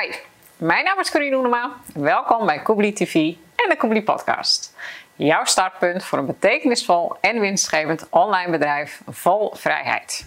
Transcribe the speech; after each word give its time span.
Hi, 0.00 0.14
mijn 0.56 0.84
naam 0.84 0.98
is 0.98 1.10
Corine 1.10 1.36
Oenema. 1.36 1.76
Welkom 1.94 2.46
bij 2.46 2.62
Koebli 2.62 2.92
TV 2.92 3.14
en 3.56 3.68
de 3.68 3.76
Koebli 3.78 4.02
Podcast. 4.02 4.74
Jouw 5.16 5.44
startpunt 5.44 6.04
voor 6.04 6.18
een 6.18 6.26
betekenisvol 6.26 7.16
en 7.20 7.40
winstgevend 7.40 8.06
online 8.10 8.50
bedrijf 8.50 9.00
vol 9.08 9.54
vrijheid. 9.54 10.26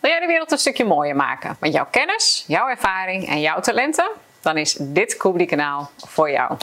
Wil 0.00 0.10
jij 0.10 0.20
de 0.20 0.26
wereld 0.26 0.50
een 0.50 0.58
stukje 0.58 0.84
mooier 0.84 1.16
maken 1.16 1.56
met 1.60 1.72
jouw 1.72 1.86
kennis, 1.90 2.44
jouw 2.46 2.68
ervaring 2.68 3.28
en 3.28 3.40
jouw 3.40 3.60
talenten? 3.60 4.10
Dan 4.40 4.56
is 4.56 4.76
dit 4.80 5.16
Koebli 5.16 5.46
kanaal 5.46 5.90
voor 5.96 6.30
jou. 6.30 6.56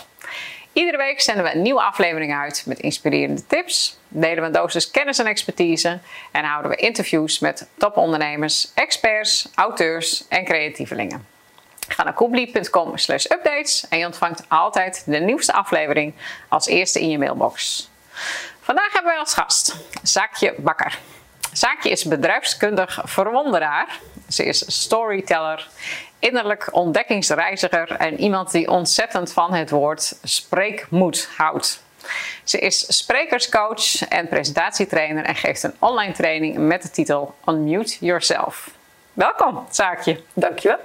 Iedere 0.74 0.98
week 0.98 1.22
zenden 1.22 1.44
we 1.44 1.56
een 1.56 1.62
nieuwe 1.62 1.82
aflevering 1.82 2.36
uit 2.36 2.64
met 2.66 2.80
inspirerende 2.80 3.48
tips, 3.48 4.00
delen 4.08 4.40
we 4.40 4.46
een 4.46 4.52
dosis 4.52 4.92
kennis 4.92 5.20
en 5.20 5.26
expertise 5.26 6.00
en 6.32 6.44
houden 6.44 6.72
we 6.72 6.78
interviews 6.78 7.40
met 7.40 7.70
topondernemers, 7.78 8.72
experts, 8.74 9.50
auteurs 9.56 10.28
en 10.28 10.46
creatievelingen. 10.46 11.31
Ga 11.94 12.04
naar 12.04 12.14
koebli.com 12.14 12.98
slash 12.98 13.26
updates 13.26 13.86
en 13.90 13.98
je 13.98 14.06
ontvangt 14.06 14.44
altijd 14.48 15.04
de 15.06 15.18
nieuwste 15.18 15.54
aflevering 15.54 16.14
als 16.48 16.66
eerste 16.66 17.00
in 17.00 17.10
je 17.10 17.18
mailbox. 17.18 17.90
Vandaag 18.62 18.94
hebben 18.94 19.12
we 19.12 19.20
als 19.20 19.34
gast 19.34 19.76
Zaakje 20.04 20.56
Bakker. 20.58 21.00
Zaakje 21.54 21.90
is 21.90 22.04
bedrijfskundig 22.04 23.00
verwonderaar. 23.04 24.00
Ze 24.30 24.46
is 24.46 24.82
storyteller, 24.82 25.68
innerlijk 26.20 26.70
ontdekkingsreiziger 26.72 27.92
en 27.92 28.20
iemand 28.20 28.52
die 28.52 28.70
ontzettend 28.70 29.34
van 29.34 29.54
het 29.54 29.70
woord 29.70 30.18
spreekmoed 30.24 31.30
houdt. 31.38 31.84
Ze 32.44 32.60
is 32.60 32.98
sprekerscoach 32.98 34.08
en 34.08 34.28
presentatietrainer 34.28 35.24
en 35.24 35.36
geeft 35.36 35.64
een 35.64 35.76
online 35.80 36.14
training 36.14 36.58
met 36.58 36.82
de 36.82 36.92
titel 36.92 37.36
Unmute 37.46 37.98
Yourself. 38.00 38.70
Welkom, 39.14 39.66
Zaakje. 39.70 40.22
Dankjewel. 40.34 40.80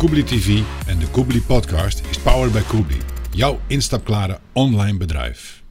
Koebli 0.00 0.24
TV 0.24 0.46
en 0.88 0.98
de 0.98 1.06
Koebli 1.10 1.42
Podcast 1.42 2.00
is 2.10 2.18
powered 2.18 2.52
by 2.52 2.60
Koebli, 2.60 2.96
jouw 3.30 3.58
instapklare 3.66 4.38
online 4.52 4.98
bedrijf. 4.98 5.62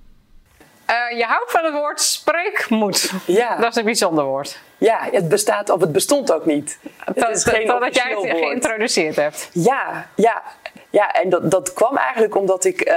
Uh, 0.90 1.18
je 1.18 1.24
houdt 1.24 1.52
van 1.52 1.64
het 1.64 1.74
woord 1.74 2.02
spreekmoed. 2.02 3.12
Ja. 3.26 3.58
Dat 3.58 3.70
is 3.70 3.76
een 3.76 3.84
bijzonder 3.84 4.24
woord. 4.24 4.60
Ja, 4.78 5.08
het 5.12 5.30
bestaat 5.30 5.70
of 5.70 5.82
het 5.82 5.92
bestond 5.92 6.34
ook 6.34 6.46
niet. 6.46 6.80
Dat, 7.14 7.30
is 7.30 7.44
geen 7.44 7.68
dat 7.68 7.96
jij 7.96 8.10
het 8.10 8.16
woord. 8.16 8.30
geïntroduceerd 8.30 9.16
hebt. 9.16 9.50
Ja, 9.54 10.10
ja. 10.16 10.44
Ja, 10.90 11.14
en 11.14 11.30
dat, 11.30 11.52
dat 11.52 11.74
kwam 11.74 11.98
eigenlijk 11.98 12.36
omdat 12.36 12.66
ik, 12.66 12.90
uh, 12.90 12.96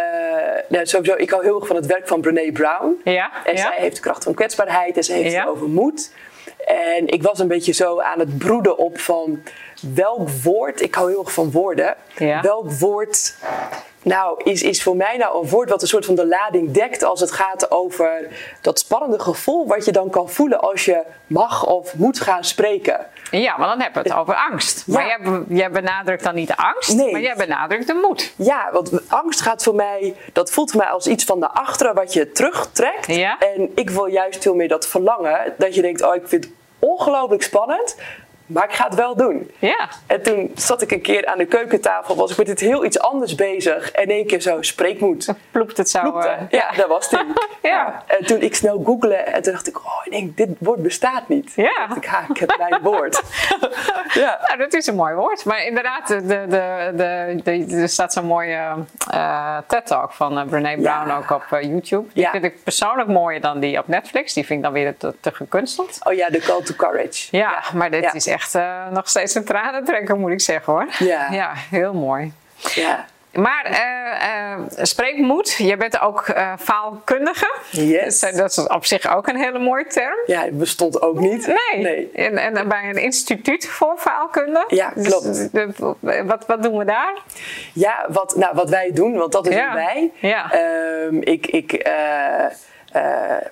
nou, 0.68 0.86
sowieso, 0.86 1.14
ik 1.16 1.30
hou 1.30 1.44
heel 1.44 1.56
erg 1.56 1.66
van 1.66 1.76
het 1.76 1.86
werk 1.86 2.08
van 2.08 2.20
Brene 2.20 2.52
Brown. 2.52 3.00
Ja, 3.04 3.30
en 3.44 3.56
ja. 3.56 3.62
zij 3.62 3.74
heeft 3.76 3.96
de 3.96 4.02
kracht 4.02 4.24
van 4.24 4.34
kwetsbaarheid 4.34 4.96
en 4.96 5.04
ze 5.04 5.12
heeft 5.12 5.36
het 5.36 5.46
over 5.46 5.68
moed. 5.68 6.12
En 6.66 7.08
ik 7.08 7.22
was 7.22 7.38
een 7.38 7.48
beetje 7.48 7.72
zo 7.72 8.00
aan 8.00 8.18
het 8.18 8.38
broeden 8.38 8.78
op 8.78 8.98
van 8.98 9.42
welk 9.94 10.28
woord, 10.42 10.82
ik 10.82 10.94
hou 10.94 11.10
heel 11.10 11.20
erg 11.20 11.32
van 11.32 11.50
woorden, 11.50 11.96
welk 12.42 12.70
woord 12.70 13.34
nou, 14.02 14.40
is, 14.44 14.62
is 14.62 14.82
voor 14.82 14.96
mij 14.96 15.16
nou 15.16 15.42
een 15.42 15.48
woord 15.48 15.70
wat 15.70 15.82
een 15.82 15.88
soort 15.88 16.04
van 16.04 16.14
de 16.14 16.26
lading 16.26 16.70
dekt 16.70 17.02
als 17.02 17.20
het 17.20 17.32
gaat 17.32 17.70
over 17.70 18.28
dat 18.60 18.78
spannende 18.78 19.18
gevoel 19.18 19.66
wat 19.66 19.84
je 19.84 19.92
dan 19.92 20.10
kan 20.10 20.30
voelen 20.30 20.60
als 20.60 20.84
je 20.84 21.02
mag 21.26 21.66
of 21.66 21.94
moet 21.94 22.20
gaan 22.20 22.44
spreken. 22.44 23.06
Ja, 23.30 23.56
maar 23.56 23.68
dan 23.68 23.80
hebben 23.80 24.02
we 24.02 24.08
het 24.08 24.18
over 24.18 24.34
angst. 24.34 24.86
Maar 24.86 25.06
jij, 25.06 25.42
jij, 25.48 25.70
benadrukt 25.70 26.24
dan 26.24 26.34
niet 26.34 26.48
de 26.48 26.56
angst, 26.56 26.94
nee. 26.94 27.12
maar 27.12 27.20
jij 27.20 27.36
benadrukt 27.36 27.86
de 27.86 27.94
moed. 27.94 28.34
Ja, 28.36 28.68
want 28.72 29.08
angst 29.08 29.40
gaat 29.40 29.62
voor 29.62 29.74
mij, 29.74 30.14
dat 30.32 30.50
voelt 30.50 30.70
voor 30.70 30.80
mij 30.80 30.90
als 30.90 31.06
iets 31.06 31.24
van 31.24 31.40
de 31.40 31.48
achteren 31.48 31.94
wat 31.94 32.12
je 32.12 32.32
terugtrekt. 32.32 33.06
Ja. 33.06 33.38
En 33.38 33.70
ik 33.74 33.90
wil 33.90 34.06
juist 34.06 34.42
veel 34.42 34.54
meer 34.54 34.68
dat 34.68 34.86
verlangen, 34.86 35.54
dat 35.58 35.74
je 35.74 35.82
denkt, 35.82 36.02
oh 36.02 36.14
ik 36.14 36.28
vind 36.28 36.44
het 36.44 36.52
ongelooflijk 36.78 37.42
spannend, 37.42 37.96
maar 38.52 38.64
ik 38.64 38.72
ga 38.72 38.84
het 38.84 38.94
wel 38.94 39.16
doen. 39.16 39.50
Ja. 39.58 39.88
En 40.06 40.22
toen 40.22 40.50
zat 40.54 40.82
ik 40.82 40.90
een 40.90 41.00
keer 41.00 41.26
aan 41.26 41.38
de 41.38 41.46
keukentafel, 41.46 42.16
was 42.16 42.30
ik 42.30 42.36
met 42.36 42.46
dit 42.46 42.60
heel 42.60 42.84
iets 42.84 42.98
anders 42.98 43.34
bezig. 43.34 43.90
En 43.90 44.02
in 44.02 44.10
één 44.10 44.26
keer 44.26 44.40
zo, 44.40 44.62
spreekmoed. 44.62 45.28
Ploept 45.50 45.76
het 45.76 45.90
zo. 45.90 46.00
Ploepte. 46.00 46.28
Uh, 46.28 46.50
ja, 46.50 46.72
dat 46.76 46.86
was 46.86 47.08
die. 47.08 47.18
ja. 47.70 48.02
En 48.06 48.26
toen 48.26 48.40
ik 48.40 48.54
snel 48.54 48.82
googelde 48.84 49.14
en 49.14 49.42
toen 49.42 49.52
dacht 49.52 49.68
ik, 49.68 49.78
oh, 49.78 50.00
ik 50.04 50.12
denk, 50.12 50.36
dit 50.36 50.48
woord 50.58 50.82
bestaat 50.82 51.28
niet. 51.28 51.52
Ja. 51.56 51.74
Toen 51.74 51.86
dacht 51.88 51.96
ik, 51.96 52.04
ha, 52.04 52.24
ik 52.28 52.36
heb 52.36 52.54
mijn 52.58 52.82
woord. 52.82 53.22
ja. 54.22 54.38
Nou, 54.46 54.58
dat 54.58 54.74
is 54.74 54.86
een 54.86 54.94
mooi 54.94 55.14
woord. 55.14 55.44
Maar 55.44 55.64
inderdaad, 55.64 56.08
de, 56.08 56.26
de, 56.26 56.92
de, 56.96 57.40
de, 57.44 57.76
er 57.76 57.88
staat 57.88 58.12
zo'n 58.12 58.26
mooie 58.26 58.74
uh, 59.14 59.56
TED-talk 59.66 60.12
van 60.12 60.38
uh, 60.38 60.44
Brene 60.44 60.82
Brown 60.82 61.10
ook 61.10 61.30
op 61.30 61.44
YouTube. 61.60 62.08
Die 62.12 62.28
vind 62.28 62.44
ik 62.44 62.62
persoonlijk 62.62 63.08
mooier 63.08 63.40
dan 63.40 63.60
die 63.60 63.78
op 63.78 63.88
Netflix. 63.88 64.32
Die 64.32 64.46
vind 64.46 64.58
ik 64.58 64.64
dan 64.64 64.72
weer 64.72 64.96
te, 64.96 65.14
te 65.20 65.32
gekunsteld. 65.32 65.98
Oh 66.02 66.12
ja, 66.12 66.30
de 66.30 66.38
call 66.38 66.62
to 66.62 66.74
courage. 66.76 67.36
Ja, 67.36 67.62
maar 67.74 67.90
dit 67.90 68.14
is 68.14 68.26
echt 68.26 68.41
echt 68.42 68.54
uh, 68.54 68.88
nog 68.90 69.08
steeds 69.08 69.34
een 69.34 69.44
tranentrekker, 69.44 70.16
moet 70.16 70.30
ik 70.30 70.40
zeggen 70.40 70.72
hoor. 70.72 70.86
Ja, 70.98 71.28
ja 71.30 71.52
heel 71.54 71.94
mooi. 71.94 72.32
Ja. 72.56 73.06
Maar 73.32 73.70
uh, 73.70 73.78
uh, 74.28 74.84
spreekmoed, 74.84 75.52
je 75.52 75.76
bent 75.76 76.00
ook 76.00 76.28
uh, 76.28 76.52
faalkundige. 76.58 77.54
Yes. 77.70 78.20
Dat 78.20 78.50
is 78.50 78.66
op 78.66 78.84
zich 78.84 79.16
ook 79.16 79.28
een 79.28 79.36
hele 79.36 79.58
mooie 79.58 79.86
term. 79.86 80.16
Ja, 80.26 80.42
het 80.42 80.58
bestond 80.58 81.02
ook 81.02 81.18
niet. 81.18 81.46
Nee. 81.46 81.82
nee. 81.82 82.10
En, 82.14 82.36
en 82.38 82.68
bij 82.68 82.88
een 82.88 82.96
instituut 82.96 83.68
voor 83.68 83.94
faalkunde. 83.98 84.64
Ja, 84.68 84.88
klopt. 84.88 85.24
Dus, 85.24 85.50
de, 85.50 85.94
wat, 86.24 86.46
wat 86.46 86.62
doen 86.62 86.78
we 86.78 86.84
daar? 86.84 87.22
Ja, 87.72 88.06
wat, 88.08 88.36
nou, 88.36 88.54
wat 88.54 88.70
wij 88.70 88.90
doen, 88.92 89.16
want 89.16 89.32
dat 89.32 89.46
is 89.46 89.54
ja. 89.54 89.74
wij. 89.74 90.10
Ja. 90.14 90.50
Um, 91.04 91.22
ik, 91.22 91.46
ik, 91.46 91.88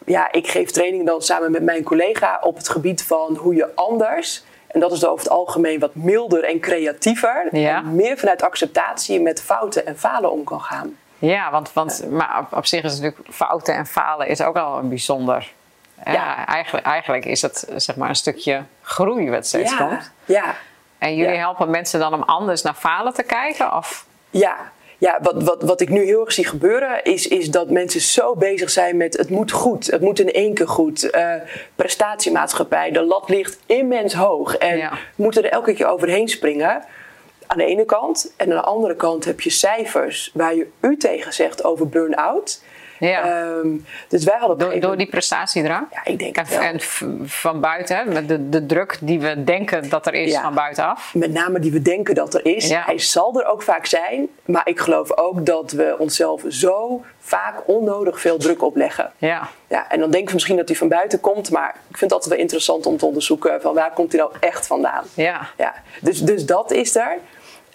ja, 0.04 0.32
ik 0.32 0.48
geef 0.48 0.70
training 0.70 1.06
dan 1.06 1.22
samen 1.22 1.50
met 1.50 1.62
mijn 1.62 1.82
collega 1.82 2.38
op 2.42 2.56
het 2.56 2.68
gebied 2.68 3.04
van 3.04 3.36
hoe 3.36 3.54
je 3.54 3.68
anders 3.74 4.44
en 4.70 4.80
dat 4.80 4.92
is 4.92 5.04
over 5.04 5.24
het 5.24 5.32
algemeen 5.32 5.80
wat 5.80 5.94
milder 5.94 6.44
en 6.44 6.60
creatiever. 6.60 7.48
Ja. 7.50 7.76
En 7.76 7.94
meer 7.94 8.18
vanuit 8.18 8.42
acceptatie 8.42 9.20
met 9.20 9.42
fouten 9.42 9.86
en 9.86 9.98
falen 9.98 10.32
om 10.32 10.44
kan 10.44 10.60
gaan. 10.60 10.96
Ja, 11.18 11.50
want, 11.50 11.72
want 11.72 12.10
maar 12.10 12.38
op, 12.38 12.56
op 12.56 12.66
zich 12.66 12.82
is 12.82 12.98
natuurlijk 12.98 13.34
fouten 13.34 13.74
en 13.74 13.86
falen 13.86 14.26
is 14.26 14.42
ook 14.42 14.56
al 14.56 14.78
een 14.78 14.88
bijzonder. 14.88 15.52
Ja. 16.04 16.12
ja 16.12 16.46
eigenlijk, 16.46 16.86
eigenlijk 16.86 17.24
is 17.24 17.42
het 17.42 17.68
zeg 17.76 17.96
maar 17.96 18.08
een 18.08 18.14
stukje 18.14 18.62
groei 18.82 19.30
wat 19.30 19.46
steeds 19.46 19.70
ja. 19.70 19.76
komt. 19.76 20.10
Ja. 20.24 20.54
En 20.98 21.16
jullie 21.16 21.38
helpen 21.38 21.70
mensen 21.70 22.00
dan 22.00 22.14
om 22.14 22.22
anders 22.22 22.62
naar 22.62 22.74
falen 22.74 23.14
te 23.14 23.22
kijken? 23.22 23.76
Of? 23.76 24.06
Ja, 24.30 24.56
ja, 25.00 25.18
wat, 25.22 25.42
wat, 25.42 25.62
wat 25.62 25.80
ik 25.80 25.88
nu 25.88 26.04
heel 26.04 26.20
erg 26.20 26.32
zie 26.32 26.46
gebeuren, 26.46 27.04
is, 27.04 27.28
is 27.28 27.50
dat 27.50 27.70
mensen 27.70 28.00
zo 28.00 28.34
bezig 28.34 28.70
zijn 28.70 28.96
met 28.96 29.16
het 29.16 29.30
moet 29.30 29.50
goed, 29.50 29.86
het 29.86 30.00
moet 30.00 30.20
in 30.20 30.32
één 30.32 30.54
keer 30.54 30.68
goed. 30.68 31.14
Uh, 31.14 31.34
prestatiemaatschappij, 31.74 32.90
de 32.90 33.02
lat 33.02 33.28
ligt 33.28 33.58
immens 33.66 34.14
hoog 34.14 34.56
en 34.56 34.76
ja. 34.76 34.98
moeten 35.14 35.44
er 35.44 35.50
elke 35.50 35.72
keer 35.72 35.86
overheen 35.86 36.28
springen. 36.28 36.84
Aan 37.46 37.58
de 37.58 37.64
ene 37.64 37.84
kant. 37.84 38.32
En 38.36 38.50
aan 38.50 38.56
de 38.56 38.62
andere 38.62 38.96
kant 38.96 39.24
heb 39.24 39.40
je 39.40 39.50
cijfers 39.50 40.30
waar 40.34 40.54
je 40.54 40.66
u 40.80 40.96
tegen 40.96 41.32
zegt 41.32 41.64
over 41.64 41.88
burn-out. 41.88 42.62
Ja. 43.00 43.48
Um, 43.50 43.86
dus 44.08 44.24
wij 44.24 44.36
hadden 44.38 44.58
door, 44.58 44.80
door 44.80 44.96
die 44.96 45.06
prestatiedrang? 45.06 45.86
Ja, 45.92 46.04
ik 46.04 46.18
denk 46.18 46.36
en, 46.36 46.46
wel. 46.48 46.60
En 46.60 46.80
van 47.28 47.60
buiten, 47.60 48.12
met 48.12 48.28
de, 48.28 48.48
de 48.48 48.66
druk 48.66 48.98
die 49.00 49.20
we 49.20 49.44
denken 49.44 49.88
dat 49.88 50.06
er 50.06 50.14
is 50.14 50.32
ja. 50.32 50.42
van 50.42 50.54
buitenaf. 50.54 51.14
Met 51.14 51.32
name 51.32 51.58
die 51.58 51.72
we 51.72 51.82
denken 51.82 52.14
dat 52.14 52.34
er 52.34 52.46
is. 52.46 52.68
Ja. 52.68 52.82
Hij 52.84 52.98
zal 52.98 53.40
er 53.40 53.46
ook 53.46 53.62
vaak 53.62 53.86
zijn. 53.86 54.28
Maar 54.44 54.68
ik 54.68 54.80
geloof 54.80 55.16
ook 55.16 55.46
dat 55.46 55.72
we 55.72 55.96
onszelf 55.98 56.42
zo 56.48 57.04
vaak 57.20 57.54
onnodig 57.66 58.20
veel 58.20 58.38
druk 58.38 58.62
opleggen. 58.62 59.12
Ja. 59.18 59.48
Ja, 59.66 59.90
en 59.90 60.00
dan 60.00 60.10
denken 60.10 60.28
we 60.28 60.34
misschien 60.34 60.56
dat 60.56 60.68
hij 60.68 60.76
van 60.76 60.88
buiten 60.88 61.20
komt. 61.20 61.50
Maar 61.50 61.68
ik 61.68 61.96
vind 61.96 62.00
het 62.00 62.12
altijd 62.12 62.30
wel 62.30 62.40
interessant 62.40 62.86
om 62.86 62.96
te 62.96 63.06
onderzoeken 63.06 63.60
van 63.60 63.74
waar 63.74 63.92
komt 63.92 64.12
hij 64.12 64.20
nou 64.20 64.32
echt 64.40 64.66
vandaan. 64.66 65.04
Ja. 65.14 65.48
Ja, 65.56 65.74
dus, 66.00 66.20
dus 66.20 66.46
dat 66.46 66.70
is 66.70 66.96
er. 66.96 67.16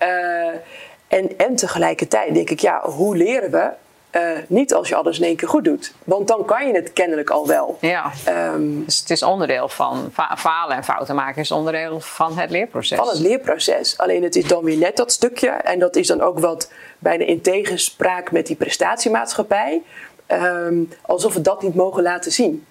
Uh, 0.04 0.60
en, 1.08 1.38
en 1.38 1.56
tegelijkertijd 1.56 2.34
denk 2.34 2.50
ik, 2.50 2.60
ja, 2.60 2.82
hoe 2.90 3.18
leren 3.18 3.52
we 3.52 3.70
uh, 4.16 4.22
niet 4.48 4.74
als 4.74 4.90
je 4.90 4.96
alles 4.96 5.20
in 5.20 5.26
één 5.26 5.36
keer 5.36 5.48
goed 5.48 5.64
doet. 5.64 5.94
Want 6.04 6.28
dan 6.28 6.46
kan 6.46 6.68
je 6.68 6.74
het 6.74 6.94
kennelijk 6.94 7.30
al 7.30 7.48
wel. 7.48 7.78
Ja. 7.82 8.12
Um, 8.54 8.86
dus 8.86 9.00
het 9.00 9.10
is 9.10 9.24
onderdeel 9.24 9.70
van 9.70 10.10
fa 10.14 10.38
falen 10.38 10.76
en 10.76 10.84
fouten 10.84 11.16
maken, 11.16 11.42
is 11.42 11.52
onderdeel 11.52 12.00
van 12.00 12.38
het 12.38 12.50
leerproces. 12.50 12.98
Van 12.98 13.08
het 13.08 13.20
leerproces. 13.20 13.98
Alleen 13.98 14.24
het 14.24 14.36
is 14.36 14.48
dan 14.48 14.64
weer 14.64 14.78
net 14.78 14.98
dat 14.98 15.12
stukje. 15.12 15.50
En 15.50 15.80
dat 15.80 15.96
is 15.96 16.08
dan 16.08 16.22
ook 16.22 16.40
wat 16.40 16.72
bijna 17.00 17.26
in 17.26 17.42
tegenspraak 17.42 18.32
met 18.32 18.48
die 18.48 18.56
prestatiemaatschappij. 18.56 19.82
Um, 20.28 20.90
alsof 21.02 21.34
we 21.34 21.42
dat 21.42 21.62
niet 21.62 21.76
mogen 21.76 22.04
laten 22.04 22.32
zien. 22.32 22.66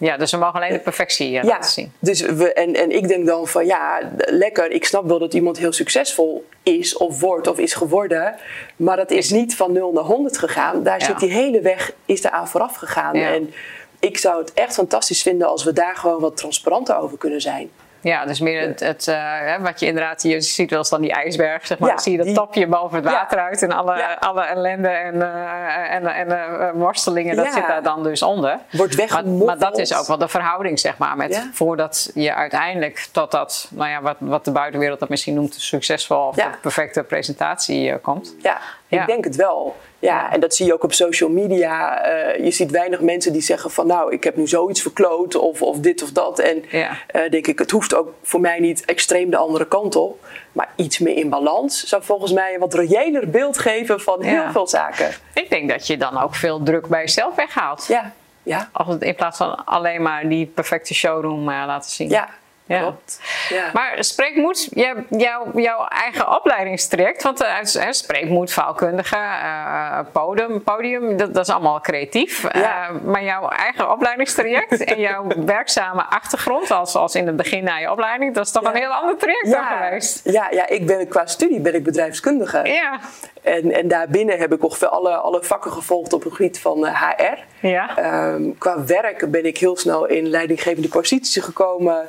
Ja, 0.00 0.16
dus 0.16 0.30
we 0.30 0.36
mogen 0.36 0.54
alleen 0.54 0.72
de 0.72 0.78
perfectie 0.78 1.28
uh, 1.28 1.34
ja, 1.34 1.44
laten 1.44 1.70
zien. 1.70 1.92
Dus 1.98 2.20
we, 2.20 2.52
en, 2.52 2.74
en 2.74 2.90
ik 2.90 3.08
denk 3.08 3.26
dan 3.26 3.48
van 3.48 3.66
ja, 3.66 4.00
lekker. 4.16 4.70
Ik 4.70 4.84
snap 4.84 5.08
wel 5.08 5.18
dat 5.18 5.34
iemand 5.34 5.58
heel 5.58 5.72
succesvol 5.72 6.46
is 6.62 6.96
of 6.96 7.20
wordt 7.20 7.46
of 7.46 7.58
is 7.58 7.74
geworden. 7.74 8.34
Maar 8.76 8.96
dat 8.96 9.10
is 9.10 9.30
niet 9.30 9.56
van 9.56 9.72
0 9.72 9.92
naar 9.92 10.04
100 10.04 10.38
gegaan. 10.38 10.82
Daar 10.82 11.02
zit 11.02 11.18
die 11.18 11.32
hele 11.32 11.60
weg 11.60 11.92
is 12.04 12.20
daar 12.20 12.32
aan 12.32 12.48
vooraf 12.48 12.74
gegaan. 12.74 13.14
En 13.14 13.52
ik 13.98 14.18
zou 14.18 14.40
het 14.40 14.52
echt 14.52 14.74
fantastisch 14.74 15.22
vinden 15.22 15.48
als 15.48 15.64
we 15.64 15.72
daar 15.72 15.96
gewoon 15.96 16.20
wat 16.20 16.36
transparanter 16.36 16.96
over 16.96 17.18
kunnen 17.18 17.40
zijn. 17.40 17.70
Ja, 18.00 18.24
dus 18.24 18.40
meer 18.40 18.60
het, 18.60 18.80
het 18.80 19.06
uh, 19.06 19.56
wat 19.60 19.80
je 19.80 19.86
inderdaad, 19.86 20.22
je 20.22 20.40
ziet 20.40 20.70
wel 20.70 20.78
eens 20.78 20.88
dan 20.88 21.00
die 21.00 21.12
ijsberg, 21.12 21.66
zeg 21.66 21.78
maar. 21.78 21.88
dan 21.88 21.98
zie 21.98 22.12
je 22.16 22.24
dat 22.24 22.34
topje 22.34 22.66
boven 22.66 22.96
het 22.96 23.04
water 23.04 23.38
uit 23.38 23.62
en 23.62 23.72
alle, 23.72 24.18
alle 24.20 24.42
ellende 24.42 24.88
en, 24.88 25.14
uh, 25.14 25.92
en, 25.92 26.06
en 26.06 26.28
uh, 26.28 26.70
worstelingen, 26.74 27.36
dat 27.36 27.52
zit 27.52 27.66
daar 27.66 27.82
dan 27.82 28.02
dus 28.02 28.22
onder. 28.22 28.58
Wordt 28.70 29.10
maar, 29.10 29.26
maar, 29.26 29.58
dat 29.58 29.78
is 29.78 29.94
ook 29.94 30.06
wel 30.06 30.18
de 30.18 30.28
verhouding, 30.28 30.78
zeg 30.78 30.98
maar, 30.98 31.16
met 31.16 31.48
voordat 31.52 32.10
je 32.14 32.34
uiteindelijk 32.34 33.08
tot 33.12 33.30
dat, 33.30 33.68
nou 33.70 33.90
ja, 33.90 34.02
wat, 34.02 34.16
wat 34.18 34.44
de 34.44 34.50
buitenwereld 34.50 35.00
dat 35.00 35.08
misschien 35.08 35.34
noemt, 35.34 35.54
succesvol 35.54 36.26
of 36.26 36.34
de 36.34 36.50
perfecte 36.60 37.02
presentatie 37.02 37.98
komt. 37.98 38.34
Ja, 38.42 38.58
ik 38.90 39.06
denk 39.06 39.24
het 39.24 39.36
wel. 39.36 39.76
Ja, 39.98 40.32
en 40.32 40.40
dat 40.40 40.54
zie 40.54 40.66
je 40.66 40.72
ook 40.72 40.84
op 40.84 40.92
social 40.92 41.30
media. 41.30 42.06
Uh, 42.06 42.44
je 42.44 42.50
ziet 42.50 42.70
weinig 42.70 43.00
mensen 43.00 43.32
die 43.32 43.42
zeggen 43.42 43.70
van 43.70 43.86
nou, 43.86 44.12
ik 44.12 44.24
heb 44.24 44.36
nu 44.36 44.46
zoiets 44.46 44.82
verkloot 44.82 45.34
of, 45.34 45.62
of 45.62 45.78
dit 45.78 46.02
of 46.02 46.10
dat. 46.10 46.38
En 46.38 46.64
ja. 46.70 46.90
uh, 46.90 47.30
denk 47.30 47.46
ik, 47.46 47.58
het 47.58 47.70
hoeft 47.70 47.94
ook 47.94 48.14
voor 48.22 48.40
mij 48.40 48.58
niet 48.58 48.84
extreem 48.84 49.30
de 49.30 49.36
andere 49.36 49.66
kant 49.66 49.96
op. 49.96 50.24
Maar 50.52 50.68
iets 50.76 50.98
meer 50.98 51.16
in 51.16 51.28
balans 51.28 51.84
zou 51.84 52.02
volgens 52.02 52.32
mij 52.32 52.54
een 52.54 52.60
wat 52.60 52.74
reëler 52.74 53.30
beeld 53.30 53.58
geven 53.58 54.00
van 54.00 54.22
heel 54.22 54.50
veel 54.52 54.68
zaken. 54.68 55.10
Ik 55.34 55.50
denk 55.50 55.70
dat 55.70 55.86
je 55.86 55.96
dan 55.96 56.22
ook 56.22 56.34
veel 56.34 56.62
druk 56.62 56.86
bij 56.86 57.00
jezelf 57.00 57.34
weghaalt. 57.34 57.86
Ja. 57.88 58.12
Ja. 58.42 58.68
Als 58.72 58.88
het 58.88 59.02
in 59.02 59.14
plaats 59.14 59.36
van 59.36 59.64
alleen 59.64 60.02
maar 60.02 60.28
die 60.28 60.46
perfecte 60.46 60.94
showroom 60.94 61.48
uh, 61.48 61.62
laten 61.66 61.90
zien. 61.90 62.08
Ja, 62.08 62.28
ja. 62.70 62.80
Klopt. 62.80 63.20
Ja. 63.48 63.70
Maar 63.72 64.04
spreekmoed, 64.04 64.68
jou, 65.10 65.60
jouw 65.60 65.86
eigen 65.86 66.36
opleidingstraject, 66.36 67.22
want 67.22 67.42
uh, 67.42 67.90
spreekmoed, 67.90 68.52
vaalkundige, 68.52 69.16
uh, 69.16 69.98
podium, 70.12 70.62
podium 70.62 71.16
dat, 71.16 71.34
dat, 71.34 71.46
is 71.46 71.52
allemaal 71.52 71.80
creatief. 71.80 72.44
Uh, 72.56 72.90
maar 73.04 73.24
jouw 73.24 73.48
eigen 73.48 73.92
opleidingstraject 73.92 74.84
en 74.84 75.00
jouw 75.00 75.26
werkzame 75.54 76.02
achtergrond, 76.02 76.70
als, 76.70 76.94
als 76.94 77.14
in 77.14 77.26
het 77.26 77.36
begin 77.36 77.64
na 77.64 77.76
je 77.76 77.90
opleiding, 77.90 78.34
dat 78.34 78.46
is 78.46 78.52
toch 78.52 78.64
een 78.64 78.76
heel 78.76 78.92
ander 78.92 79.16
traject 79.16 79.50
dan 79.50 79.64
geweest? 79.64 80.20
Ja, 80.24 80.46
ja, 80.50 80.68
ik 80.68 80.86
ben 80.86 81.08
qua 81.08 81.26
studie 81.26 81.60
ben 81.60 81.74
ik 81.74 81.84
bedrijfskundige. 81.84 82.60
Ja. 82.64 83.00
En, 83.42 83.72
en 83.72 83.88
daarbinnen 83.88 84.38
heb 84.38 84.52
ik 84.52 84.64
ongeveer 84.64 84.88
alle, 84.88 85.14
alle 85.14 85.42
vakken 85.42 85.72
gevolgd 85.72 86.12
op 86.12 86.22
het 86.22 86.32
gebied 86.32 86.60
van 86.60 86.86
HR. 86.86 87.66
Ja. 87.66 88.14
Um, 88.32 88.58
qua 88.58 88.84
werk 88.84 89.30
ben 89.30 89.44
ik 89.44 89.58
heel 89.58 89.76
snel 89.76 90.06
in 90.06 90.28
leidinggevende 90.28 90.88
posities 90.88 91.44
gekomen 91.44 92.08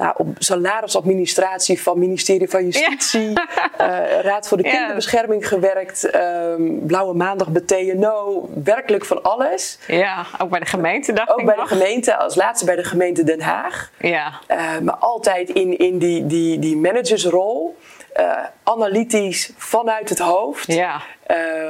nou, 0.00 0.14
op 0.16 0.28
salarisadministratie 0.38 1.82
van 1.82 1.98
ministerie 1.98 2.50
van 2.50 2.64
Justitie, 2.64 3.32
eh, 3.76 4.20
Raad 4.20 4.48
voor 4.48 4.56
de 4.56 4.62
Kinderbescherming 4.62 5.48
gewerkt, 5.48 6.14
um, 6.14 6.86
Blauwe 6.86 7.14
Maandag 7.14 7.48
bij 7.48 7.62
TNO, 7.62 8.48
werkelijk 8.64 9.04
van 9.04 9.22
alles. 9.22 9.78
Ja, 9.86 10.26
ook 10.38 10.50
bij 10.50 10.60
de 10.60 10.66
gemeente 10.66 11.12
dacht 11.12 11.30
ook 11.30 11.44
bij 11.44 11.54
de 11.54 11.66
gemeente, 11.66 12.16
als 12.16 12.34
laatste 12.34 12.64
bij 12.64 12.76
de 12.76 12.84
gemeente 12.84 13.24
Den 13.24 13.40
Haag. 13.40 13.90
Ja. 13.98 14.40
Uh, 14.48 14.78
maar 14.78 14.96
altijd 14.96 15.50
in, 15.50 15.78
in 15.78 15.98
die, 15.98 16.26
die, 16.26 16.58
die 16.58 16.76
managersrol. 16.76 17.76
Uh, 18.16 18.44
analytisch 18.62 19.52
vanuit 19.56 20.08
het 20.08 20.18
hoofd. 20.18 20.72
Ja. 20.72 21.02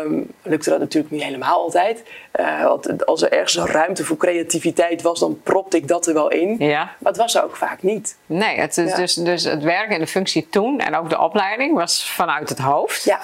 Um, 0.05 0.33
lukte 0.43 0.71
dat 0.71 0.79
natuurlijk 0.79 1.13
niet 1.13 1.23
helemaal 1.23 1.59
altijd. 1.59 2.03
Uh, 2.41 2.65
want 2.65 3.07
als 3.07 3.23
er 3.23 3.33
ergens 3.33 3.57
ruimte 3.57 4.05
voor 4.05 4.17
creativiteit 4.17 5.03
was, 5.03 5.21
dan 5.21 5.41
propte 5.43 5.77
ik 5.77 5.89
dat 5.89 6.07
er 6.07 6.15
wel 6.15 6.31
in. 6.31 6.57
Ja. 6.59 6.83
Maar 6.99 7.13
het 7.13 7.17
was 7.17 7.35
er 7.35 7.45
ook 7.45 7.57
vaak 7.57 7.83
niet. 7.83 8.17
Nee, 8.27 8.59
het 8.59 8.79
is 8.79 8.95
dus, 8.95 9.15
dus 9.15 9.45
het 9.45 9.63
werk 9.63 9.91
en 9.91 10.01
de 10.01 10.07
functie 10.07 10.49
toen 10.49 10.81
en 10.81 10.97
ook 10.97 11.11
de 11.11 11.19
opleiding 11.19 11.75
was 11.75 12.11
vanuit 12.11 12.49
het 12.49 12.59
hoofd. 12.59 13.05
Ja 13.05 13.21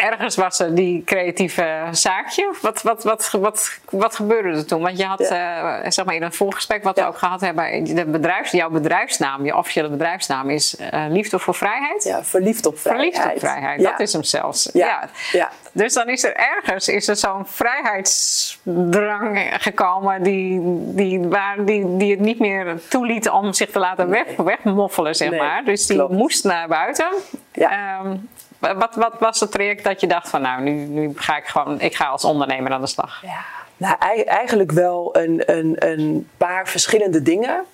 ergens 0.00 0.36
was 0.36 0.58
er 0.58 0.74
die 0.74 1.04
creatieve 1.04 1.88
zaakje. 1.90 2.54
Wat, 2.62 2.82
wat, 2.82 3.02
wat, 3.02 3.30
wat, 3.30 3.78
wat 3.90 4.14
gebeurde 4.14 4.48
er 4.48 4.66
toen? 4.66 4.82
Want 4.82 4.98
je 4.98 5.04
had, 5.04 5.20
uh, 5.20 5.78
zeg 5.88 6.04
maar 6.04 6.14
in 6.14 6.22
een 6.22 6.32
voorgesprek 6.32 6.82
wat 6.82 6.96
we 6.96 7.06
ook 7.06 7.18
gehad 7.18 7.40
hebben, 7.40 7.84
de 7.84 8.04
bedrijfs, 8.04 8.50
jouw 8.50 8.70
bedrijfsnaam, 8.70 9.44
je 9.44 9.56
officiële 9.56 9.88
bedrijfsnaam 9.88 10.50
is 10.50 10.76
uh, 10.80 11.04
Liefde 11.08 11.38
voor 11.38 11.54
Vrijheid. 11.54 12.04
Ja, 12.04 12.24
verliefd 12.24 12.66
op 12.66 12.78
vrijheid. 12.78 13.14
Verliefd 13.14 13.34
op 13.34 13.40
vrijheid, 13.40 13.82
dat 13.82 14.00
is 14.00 14.12
hem 14.12 14.22
zelfs. 14.22 14.70
Ja. 14.72 15.08
ja. 15.32 15.50
Dus 15.72 15.94
dan 15.94 16.08
is 16.08 16.24
er 16.24 16.36
ergens 16.36 16.88
is 16.88 17.08
er 17.08 17.16
zo'n 17.16 17.46
vrijheidsdrang 17.46 19.48
gekomen 19.58 20.22
die, 20.22 20.60
die, 20.94 21.20
waar, 21.20 21.64
die, 21.64 21.96
die 21.96 22.10
het 22.10 22.20
niet 22.20 22.38
meer 22.38 22.80
toeliet 22.88 23.28
om 23.28 23.52
zich 23.52 23.70
te 23.70 23.78
laten 23.78 24.08
weg, 24.08 24.36
wegmoffelen, 24.36 25.14
zeg 25.14 25.30
maar. 25.30 25.64
Dus 25.64 25.86
die 25.86 26.08
moest 26.08 26.44
naar 26.44 26.68
buiten. 26.68 27.08
Ja. 27.52 28.00
Um, 28.04 28.28
wat, 28.60 28.94
wat, 28.94 29.12
was 29.18 29.40
het 29.40 29.50
traject 29.50 29.84
dat 29.84 30.00
je 30.00 30.06
dacht 30.06 30.28
van 30.28 30.42
nou, 30.42 30.62
nu, 30.62 30.72
nu 30.72 31.12
ga 31.14 31.36
ik 31.36 31.44
gewoon, 31.44 31.80
ik 31.80 31.94
ga 31.94 32.06
als 32.06 32.24
ondernemer 32.24 32.72
aan 32.72 32.80
de 32.80 32.86
slag? 32.86 33.22
Ja, 33.22 33.44
nou 33.76 33.96
eigenlijk 34.24 34.72
wel 34.72 35.16
een, 35.16 35.42
een, 35.46 35.74
een 35.78 36.28
paar 36.36 36.68
verschillende 36.68 37.22
dingen. 37.22 37.64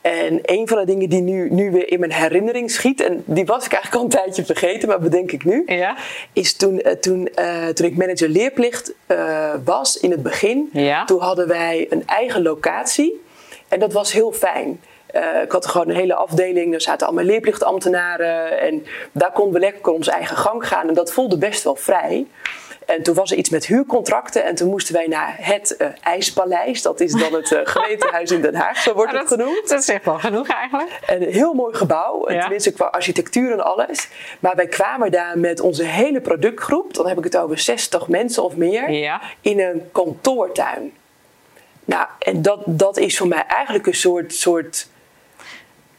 En 0.00 0.38
een 0.42 0.68
van 0.68 0.78
de 0.78 0.84
dingen 0.84 1.08
die 1.08 1.20
nu, 1.20 1.50
nu 1.50 1.70
weer 1.70 1.88
in 1.88 2.00
mijn 2.00 2.12
herinnering 2.12 2.70
schiet, 2.70 3.00
en 3.00 3.22
die 3.24 3.46
was 3.46 3.64
ik 3.64 3.72
eigenlijk 3.72 4.02
al 4.02 4.02
een 4.02 4.24
tijdje 4.24 4.44
vergeten, 4.44 4.88
maar 4.88 5.00
bedenk 5.00 5.32
ik 5.32 5.44
nu, 5.44 5.62
ja. 5.66 5.96
is 6.32 6.56
toen, 6.56 6.80
uh, 6.86 6.92
toen, 6.92 7.28
uh, 7.38 7.66
toen 7.66 7.86
ik 7.86 7.96
manager 7.96 8.28
leerplicht 8.28 8.92
uh, 9.06 9.50
was 9.64 9.96
in 9.96 10.10
het 10.10 10.22
begin, 10.22 10.68
ja. 10.72 11.04
toen 11.04 11.20
hadden 11.20 11.48
wij 11.48 11.86
een 11.90 12.06
eigen 12.06 12.42
locatie. 12.42 13.24
En 13.68 13.78
dat 13.78 13.92
was 13.92 14.12
heel 14.12 14.32
fijn. 14.32 14.80
Uh, 15.16 15.42
ik 15.42 15.52
had 15.52 15.66
gewoon 15.66 15.88
een 15.88 15.96
hele 15.96 16.14
afdeling, 16.14 16.74
er 16.74 16.80
zaten 16.80 17.06
allemaal 17.06 17.24
leerplichtambtenaren 17.24 18.60
en 18.60 18.86
daar 19.12 19.32
konden 19.32 19.54
we 19.54 19.60
lekker 19.60 19.92
onze 19.92 20.10
eigen 20.10 20.36
gang 20.36 20.68
gaan 20.68 20.88
en 20.88 20.94
dat 20.94 21.12
voelde 21.12 21.38
best 21.38 21.64
wel 21.64 21.76
vrij. 21.76 22.26
En 22.86 23.02
toen 23.02 23.14
was 23.14 23.30
er 23.30 23.36
iets 23.36 23.50
met 23.50 23.66
huurcontracten 23.66 24.44
en 24.44 24.54
toen 24.54 24.68
moesten 24.68 24.94
wij 24.94 25.06
naar 25.06 25.36
het 25.40 25.74
uh, 25.78 25.88
IJspaleis. 26.02 26.82
Dat 26.82 27.00
is 27.00 27.12
dan 27.12 27.32
het 27.32 27.50
uh, 27.50 27.60
gemeentehuis 27.74 28.30
in 28.30 28.40
Den 28.40 28.54
Haag, 28.54 28.78
zo 28.78 28.94
wordt 28.94 29.12
dat, 29.12 29.20
het 29.20 29.30
genoemd. 29.30 29.68
Dat 29.68 29.80
is 29.80 29.88
echt 29.88 30.04
wel 30.04 30.18
genoeg 30.18 30.48
eigenlijk. 30.48 30.90
En 31.06 31.22
een 31.22 31.32
heel 31.32 31.54
mooi 31.54 31.74
gebouw, 31.74 32.30
ja. 32.30 32.40
tenminste 32.40 32.72
qua 32.72 32.84
architectuur 32.84 33.52
en 33.52 33.64
alles. 33.64 34.08
Maar 34.40 34.56
wij 34.56 34.66
kwamen 34.66 35.10
daar 35.10 35.38
met 35.38 35.60
onze 35.60 35.84
hele 35.84 36.20
productgroep, 36.20 36.94
dan 36.94 37.08
heb 37.08 37.18
ik 37.18 37.24
het 37.24 37.36
over 37.36 37.58
60 37.58 38.08
mensen 38.08 38.42
of 38.42 38.56
meer, 38.56 38.90
ja. 38.90 39.20
in 39.40 39.60
een 39.60 39.88
kantoortuin. 39.92 40.92
Nou, 41.84 42.06
en 42.18 42.42
dat, 42.42 42.60
dat 42.64 42.96
is 42.96 43.18
voor 43.18 43.28
mij 43.28 43.44
eigenlijk 43.46 43.86
een 43.86 43.94
soort... 43.94 44.34
soort 44.34 44.88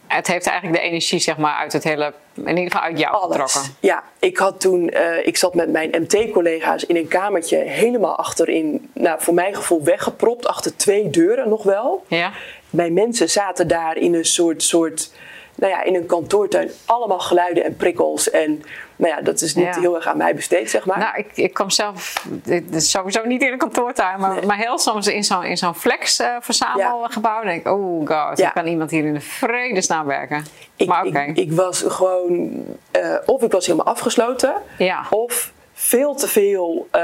het 0.07 0.27
heeft 0.27 0.48
eigenlijk 0.48 0.81
de 0.81 0.88
energie 0.88 1.19
zeg 1.19 1.38
maar, 1.38 1.56
uit 1.56 1.74
het 1.74 1.83
hele, 1.83 2.13
in 2.33 2.48
ieder 2.48 2.63
geval 2.63 2.81
uit 2.81 3.00
jou 3.00 3.13
Alles. 3.13 3.36
getrokken. 3.36 3.75
Ja, 3.80 4.04
ik 4.19 4.38
had 4.38 4.59
toen, 4.59 4.94
uh, 4.94 5.27
ik 5.27 5.38
zat 5.38 5.54
met 5.54 5.71
mijn 5.71 5.89
MT-collega's 6.01 6.86
in 6.86 6.95
een 6.95 7.07
kamertje 7.07 7.57
helemaal 7.57 8.18
achterin, 8.18 8.89
nou, 8.94 9.21
voor 9.21 9.33
mijn 9.33 9.56
gevoel 9.56 9.83
weggepropt, 9.83 10.48
achter 10.48 10.77
twee 10.77 11.09
deuren 11.09 11.50
nog 11.50 11.63
wel. 11.63 12.04
Ja. 12.07 12.31
Mijn 12.69 12.94
mensen 12.94 13.30
zaten 13.30 13.68
daar 13.68 13.98
in 13.98 14.13
een 14.13 14.25
soort, 14.25 14.63
soort 14.63 15.12
nou 15.56 15.71
ja, 15.71 15.83
in 15.83 15.95
een 15.95 16.06
kantoortuin 16.06 16.71
allemaal 16.86 17.19
geluiden 17.19 17.63
en 17.63 17.75
prikkels. 17.75 18.30
En 18.30 18.63
nou 18.97 19.15
ja, 19.15 19.21
dat 19.21 19.41
is 19.41 19.55
niet 19.55 19.65
Ja. 19.65 19.79
heel 19.79 19.95
erg 19.95 20.07
aan 20.07 20.17
mij 20.17 20.35
besteed, 20.35 20.69
zeg 20.69 20.85
maar. 20.85 20.97
Nou, 20.97 21.17
ik, 21.17 21.27
ik 21.38 21.53
kwam 21.53 21.69
zelf 21.69 22.25
sowieso 22.71 23.23
niet 23.25 23.41
in 23.41 23.51
een 23.51 23.57
kantoortuin, 23.57 24.19
maar, 24.19 24.33
Nee. 24.33 24.45
maar 24.45 24.57
heel 24.57 24.77
soms 24.79 25.07
in 25.07 25.23
zo'n 25.23 25.44
in 25.44 25.57
zo'n 25.57 25.75
flex 25.75 26.19
eh, 26.19 26.35
verzamelgebouw. 26.39 27.44
denk 27.44 27.59
ik, 27.66 27.71
oh 27.73 27.97
god, 28.07 28.37
Ja. 28.37 28.44
hoe 28.44 28.51
kan 28.54 28.68
iemand 28.68 28.92
hier 28.92 29.06
in 29.06 29.13
de 29.13 29.19
vredesnaam 29.21 30.06
werken? 30.06 30.45
ik, 30.75 30.87
maar 30.87 31.06
oké. 31.06 31.19
ik, 31.21 31.37
ik 31.37 31.51
was 31.51 31.83
gewoon, 31.87 32.63
eh, 32.92 33.16
of 33.25 33.42
ik 33.42 33.51
was 33.51 33.66
helemaal 33.66 33.85
afgesloten, 33.94 34.54
Ja. 34.77 35.06
of 35.09 35.51
veel 35.73 36.16
te 36.16 36.27
veel 36.27 36.87
eh, 36.92 37.01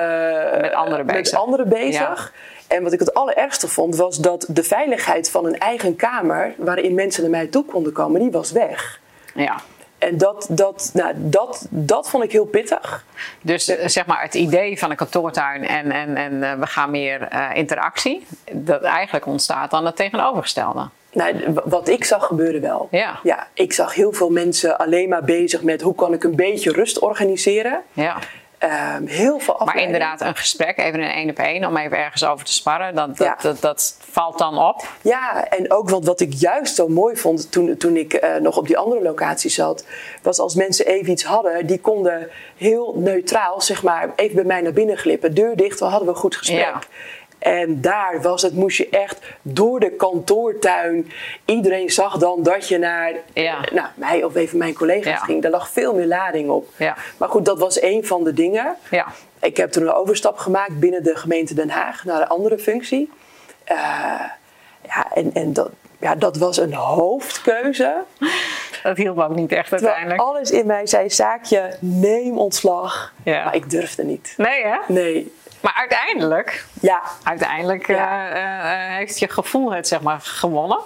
Met 0.61 0.73
anderen 0.73 1.05
met 1.05 1.15
bezig. 1.15 1.39
anderen 1.39 1.69
bezig. 1.69 2.33
En 2.67 2.83
wat 2.83 2.93
ik 2.93 2.99
het 2.99 3.13
allerergste 3.13 3.67
vond, 3.67 3.95
was 3.95 4.17
dat 4.17 4.45
de 4.49 4.63
veiligheid 4.63 5.29
van 5.29 5.45
een 5.45 5.57
eigen 5.57 5.95
kamer, 5.95 6.53
waarin 6.57 6.93
mensen 6.93 7.21
naar 7.21 7.31
mij 7.31 7.47
toe 7.47 7.65
konden 7.65 7.93
komen, 7.93 8.21
die 8.21 8.31
was 8.31 8.51
weg. 8.51 8.99
Ja. 9.35 9.55
En 10.03 10.17
dat, 10.17 10.47
dat, 10.49 10.89
nou, 10.93 11.13
dat, 11.17 11.67
dat 11.69 12.09
vond 12.09 12.23
ik 12.23 12.31
heel 12.31 12.45
pittig. 12.45 13.05
Dus 13.41 13.67
eh, 13.67 13.87
zeg 13.87 14.05
maar 14.05 14.21
het 14.21 14.33
idee 14.33 14.79
van 14.79 14.89
een 14.89 14.95
kantoortuin 14.95 15.67
en, 15.67 15.91
en, 15.91 16.15
en 16.15 16.43
eh, 16.43 16.59
we 16.59 16.67
gaan 16.67 16.91
meer 16.91 17.21
eh, 17.21 17.49
interactie, 17.53 18.25
dat 18.51 18.81
eigenlijk 18.81 19.25
ontstaat 19.25 19.71
dan 19.71 19.85
het 19.85 19.95
tegenovergestelde. 19.95 20.89
Nou, 21.13 21.35
wat 21.63 21.87
ik 21.87 22.03
zag 22.03 22.25
gebeuren 22.25 22.61
wel. 22.61 22.87
Ja. 22.91 23.19
Ja, 23.23 23.47
ik 23.53 23.73
zag 23.73 23.93
heel 23.93 24.11
veel 24.11 24.29
mensen 24.29 24.77
alleen 24.77 25.09
maar 25.09 25.23
bezig 25.23 25.61
met 25.61 25.81
hoe 25.81 25.95
kan 25.95 26.13
ik 26.13 26.23
een 26.23 26.35
beetje 26.35 26.71
rust 26.71 26.99
organiseren. 26.99 27.81
Ja. 27.93 28.17
Ehm, 28.63 29.05
heel 29.05 29.39
veel 29.39 29.53
Maar 29.57 29.67
afleiding. 29.67 29.85
inderdaad, 29.95 30.21
een 30.21 30.35
gesprek, 30.35 30.77
even 30.77 30.99
een 31.01 31.09
één 31.09 31.29
op 31.29 31.37
één, 31.37 31.65
om 31.65 31.77
even 31.77 31.97
ergens 31.97 32.25
over 32.25 32.45
te 32.45 32.53
sparren, 32.53 32.95
dat, 32.95 33.17
Ja. 33.17 33.37
dat, 33.41 33.61
dat, 33.61 33.97
valt 34.11 34.37
dan 34.37 34.57
op. 34.57 34.87
Ja, 35.01 35.47
en 35.49 35.71
ook 35.71 35.89
wat, 35.89 36.05
wat 36.05 36.19
ik 36.19 36.33
juist 36.33 36.75
zo 36.75 36.87
mooi 36.87 37.15
vond 37.15 37.51
toen, 37.51 37.77
toen 37.77 37.95
ik 37.97 38.13
eh, 38.13 38.35
nog 38.35 38.57
op 38.57 38.67
die 38.67 38.77
andere 38.77 39.01
locatie 39.01 39.49
zat, 39.49 39.85
was 40.21 40.39
als 40.39 40.55
mensen 40.55 40.85
even 40.85 41.11
iets 41.11 41.23
hadden, 41.23 41.65
die 41.65 41.79
konden 41.79 42.29
heel 42.57 42.93
neutraal, 42.97 43.61
zeg 43.61 43.83
maar, 43.83 44.09
even 44.15 44.35
bij 44.35 44.43
mij 44.45 44.61
naar 44.61 44.73
binnen 44.73 44.97
glippen. 44.97 45.33
Deur 45.33 45.55
dicht, 45.55 45.79
we 45.79 45.85
hadden 45.85 46.07
we 46.07 46.13
een 46.13 46.19
goed 46.19 46.35
gesprek. 46.35 46.59
Ja. 46.59 46.79
En 47.43 47.81
daar 47.81 48.21
was 48.21 48.41
het, 48.41 48.53
moest 48.53 48.77
je 48.77 48.89
echt 48.89 49.19
door 49.41 49.79
de 49.79 49.89
kantoortuin. 49.91 51.11
Iedereen 51.45 51.89
zag 51.89 52.17
dan 52.17 52.43
dat 52.43 52.67
je 52.67 52.77
naar 52.77 53.13
Ja. 53.33 53.59
nou, 53.71 53.87
mij 53.95 54.23
of 54.23 54.35
even 54.35 54.57
mijn 54.57 54.73
collega's 54.73 55.19
Ja. 55.19 55.25
ging. 55.25 55.41
Daar 55.41 55.51
lag 55.51 55.69
veel 55.69 55.93
meer 55.95 56.05
lading 56.07 56.49
op. 56.49 56.67
Ja. 56.77 56.97
Maar 57.17 57.29
goed, 57.29 57.45
dat 57.45 57.59
was 57.59 57.81
een 57.81 58.05
van 58.05 58.23
de 58.23 58.33
dingen. 58.33 58.75
Ja. 58.91 59.07
Ik 59.41 59.57
heb 59.57 59.71
toen 59.71 59.83
een 59.83 59.93
overstap 59.93 60.37
gemaakt 60.37 60.79
binnen 60.79 61.03
de 61.03 61.15
gemeente 61.15 61.53
Den 61.53 61.69
Haag 61.69 62.05
naar 62.05 62.21
een 62.21 62.27
andere 62.27 62.57
functie. 62.57 63.09
Eh, 63.63 63.75
ja, 64.85 65.07
en, 65.13 65.33
en 65.33 65.53
dat, 65.53 65.69
ja, 65.99 66.15
dat 66.15 66.37
was 66.37 66.57
een 66.57 66.73
hoofdkeuze. 66.73 67.95
Dat 68.83 68.97
hielp 68.97 69.19
ook 69.19 69.35
niet 69.35 69.51
echt 69.51 69.71
uiteindelijk. 69.71 70.21
alles 70.21 70.51
in 70.51 70.65
mij 70.65 70.87
zei, 70.87 71.09
zaakje, 71.09 71.75
neem 71.79 72.37
ontslag. 72.37 73.13
Ja. 73.23 73.43
Maar 73.43 73.55
ik 73.55 73.69
durfde 73.69 74.03
niet. 74.03 74.33
Nee 74.37 74.63
hè? 74.65 74.77
Nee. 74.87 75.33
Maar 75.63 75.73
uiteindelijk, 75.75 76.65
ja. 76.81 77.01
uiteindelijk 77.23 77.87
ja. 77.87 78.29
Uh, 78.29 78.37
uh, 78.37 78.97
heeft 78.97 79.19
je 79.19 79.27
gevoel 79.27 79.73
het 79.73 79.87
zeg 79.87 80.01
maar 80.01 80.19
gewonnen. 80.21 80.79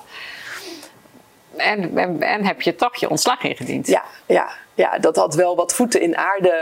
En, 1.55 1.97
en, 1.97 2.21
en, 2.21 2.45
heb 2.45 2.61
je 2.61 2.75
toch 2.75 2.95
je 2.95 3.09
ontslag 3.09 3.43
ingediend. 3.43 3.87
Ja, 3.87 4.03
ja, 4.25 4.49
ja, 4.73 4.97
dat 4.99 5.15
had 5.15 5.35
wel 5.35 5.55
wat 5.55 5.73
voeten 5.73 6.01
in 6.01 6.17
aarde. 6.17 6.53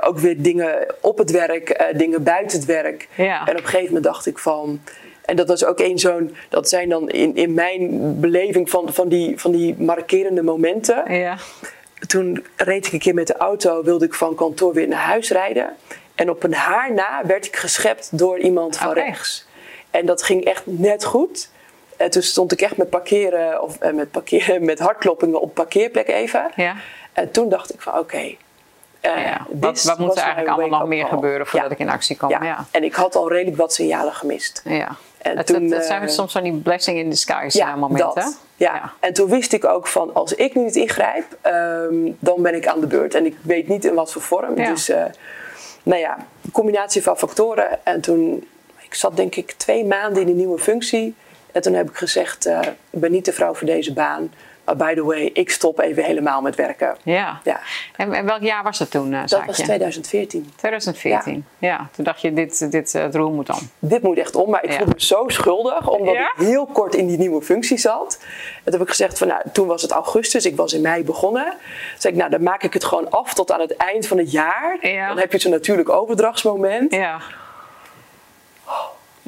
Uh, 0.00 0.08
ook 0.08 0.18
weer 0.18 0.42
dingen 0.42 0.94
op 1.00 1.18
het 1.18 1.30
werk, 1.30 1.92
dingen 1.96 2.22
buiten 2.22 2.58
het 2.58 2.66
werk. 2.66 3.08
Ja. 3.14 3.46
En 3.46 3.56
op 3.56 3.62
een 3.62 3.68
gegeven 3.68 3.86
moment 3.86 4.04
dacht 4.04 4.26
ik 4.26 4.38
van... 4.38 4.80
En 5.24 5.36
dat 5.36 5.48
was 5.48 5.64
ook 5.64 5.80
één 5.80 5.98
zo'n, 5.98 6.36
dat 6.48 6.68
zijn 6.68 6.88
dan 6.88 7.10
in, 7.10 7.36
in 7.36 7.54
mijn 7.54 8.20
beleving 8.20 8.70
van, 8.70 8.92
van, 8.92 9.08
die, 9.08 9.40
van 9.40 9.50
die 9.50 9.74
markerende 9.78 10.42
momenten. 10.42 11.14
Ja. 11.14 11.36
Toen 12.06 12.46
reed 12.56 12.86
ik 12.86 12.92
een 12.92 12.98
keer 12.98 13.14
met 13.14 13.26
de 13.26 13.36
auto, 13.36 13.82
wilde 13.82 14.04
ik 14.04 14.14
van 14.14 14.34
kantoor 14.34 14.72
weer 14.72 14.88
naar 14.88 15.00
huis 15.00 15.30
rijden. 15.30 15.76
En 16.18 16.30
op 16.30 16.42
een 16.42 16.54
haar 16.54 16.92
na 16.92 17.20
werd 17.24 17.46
ik 17.46 17.56
geschept 17.56 18.18
door 18.18 18.38
iemand 18.38 18.76
van 18.76 18.92
rechts. 18.92 19.46
En 19.90 20.06
dat 20.06 20.22
ging 20.22 20.44
echt 20.44 20.62
net 20.64 21.04
goed. 21.04 21.50
En 21.96 22.10
toen 22.10 22.22
stond 22.22 22.52
ik 22.52 22.60
echt 22.60 22.76
met 22.76 22.90
parkeren, 22.90 23.62
of 23.62 23.78
eh, 23.78 23.92
met, 23.92 24.10
parkeren, 24.10 24.64
met 24.70 24.78
hartkloppingen 24.78 25.40
op 25.40 25.54
parkeerplek 25.54 26.08
even. 26.08 26.50
Ja. 26.56 26.76
En 27.12 27.30
toen 27.30 27.48
dacht 27.48 27.74
ik 27.74 27.80
van 27.80 27.92
oké, 27.92 28.00
okay, 28.00 28.38
uh, 29.02 29.24
ja, 29.24 29.46
wat, 29.50 29.82
wat 29.82 29.98
moet 29.98 30.16
er 30.16 30.22
eigenlijk 30.22 30.48
allemaal 30.56 30.78
nog 30.78 30.88
meer 30.88 31.06
gebeuren 31.06 31.46
voordat 31.46 31.70
ik 31.70 31.78
in 31.78 31.88
actie 31.88 32.16
kom? 32.16 32.28
Ja. 32.28 32.66
En 32.70 32.84
ik 32.84 32.94
had 32.94 33.16
al 33.16 33.32
redelijk 33.32 33.56
wat 33.56 33.74
signalen 33.74 34.12
gemist. 34.12 34.62
Ja. 34.64 34.96
En 35.18 35.36
het, 35.36 35.46
toen, 35.46 35.70
het, 35.70 35.84
zijn 35.84 36.02
uh, 36.02 36.08
soms 36.08 36.32
van 36.32 36.42
die 36.42 36.52
blessing 36.52 36.98
in 36.98 37.10
disguise 37.10 37.58
ja, 37.58 37.76
momenten. 37.76 38.34
Ja. 38.56 38.74
ja. 38.74 38.92
en 39.00 39.12
toen 39.12 39.28
wist 39.28 39.52
ik 39.52 39.64
ook 39.64 39.86
van 39.86 40.14
als 40.14 40.34
ik 40.34 40.54
nu 40.54 40.62
niet 40.62 40.76
ingrijp, 40.76 41.36
um, 41.46 42.16
dan 42.18 42.42
ben 42.42 42.54
ik 42.54 42.66
aan 42.66 42.80
de 42.80 42.86
beurt. 42.86 43.14
En 43.14 43.26
ik 43.26 43.36
weet 43.42 43.68
niet 43.68 43.84
in 43.84 43.94
wat 43.94 44.12
voor 44.12 44.22
vorm. 44.22 44.54
Dus 44.54 44.88
uh, 44.88 45.04
nou 45.82 46.00
ja, 46.00 46.26
een 46.44 46.50
combinatie 46.50 47.02
van 47.02 47.18
factoren. 47.18 47.84
En 47.84 48.00
toen, 48.00 48.48
ik 48.80 48.94
zat 48.94 49.16
denk 49.16 49.34
ik 49.34 49.52
twee 49.52 49.84
maanden 49.84 50.22
in 50.22 50.28
een 50.28 50.36
nieuwe 50.36 50.58
functie. 50.58 51.14
En 51.52 51.62
toen 51.62 51.74
heb 51.74 51.88
ik 51.88 51.96
gezegd, 51.96 52.46
uh, 52.46 52.60
ik 52.90 53.00
ben 53.00 53.12
niet 53.12 53.24
de 53.24 53.32
vrouw 53.32 53.54
voor 53.54 53.66
deze 53.66 53.92
baan. 53.92 54.32
Maar 54.68 54.76
by 54.76 54.94
the 54.94 55.04
way, 55.04 55.30
ik 55.32 55.50
stop 55.50 55.80
even 55.80 56.04
helemaal 56.04 56.40
met 56.40 56.54
werken. 56.54 56.96
Ja. 57.02 57.40
ja. 57.44 57.60
En, 57.96 58.12
en 58.12 58.24
welk 58.24 58.42
jaar 58.42 58.62
was 58.62 58.78
het 58.78 58.90
toen, 58.90 59.12
uh, 59.12 59.20
Dat 59.26 59.44
was 59.46 59.56
2014. 59.56 60.50
2014, 60.56 61.44
ja. 61.58 61.68
ja. 61.68 61.88
Toen 61.92 62.04
dacht 62.04 62.20
je, 62.20 62.32
dit, 62.32 62.70
dit 62.70 62.94
uh, 62.94 63.02
het 63.02 63.14
roer 63.14 63.30
moet 63.30 63.50
om. 63.50 63.58
Dit 63.78 64.02
moet 64.02 64.18
echt 64.18 64.36
om, 64.36 64.50
maar 64.50 64.64
ik 64.64 64.72
voelde 64.72 64.92
me 64.94 65.04
zo 65.04 65.24
schuldig. 65.28 65.88
Omdat 65.88 66.14
ik 66.14 66.32
heel 66.36 66.66
kort 66.66 66.94
in 66.94 67.06
die 67.06 67.18
nieuwe 67.18 67.42
functie 67.42 67.78
zat. 67.78 68.18
En 68.20 68.62
toen 68.64 68.72
heb 68.72 68.82
ik 68.82 68.88
gezegd, 68.88 69.18
van, 69.18 69.28
nou, 69.28 69.42
toen 69.52 69.66
was 69.66 69.82
het 69.82 69.90
augustus. 69.90 70.46
Ik 70.46 70.56
was 70.56 70.72
in 70.72 70.80
mei 70.80 71.04
begonnen. 71.04 71.44
Toen 71.44 72.00
zei 72.00 72.12
ik, 72.12 72.18
nou, 72.18 72.30
dan 72.30 72.42
maak 72.42 72.62
ik 72.62 72.72
het 72.72 72.84
gewoon 72.84 73.10
af 73.10 73.34
tot 73.34 73.52
aan 73.52 73.60
het 73.60 73.76
eind 73.76 74.06
van 74.06 74.18
het 74.18 74.30
jaar. 74.30 74.78
Dan 74.80 75.18
heb 75.18 75.32
je 75.32 75.38
zo'n 75.38 75.50
natuurlijk 75.50 75.88
overdrachtsmoment. 75.88 76.94
Ja. 76.94 77.20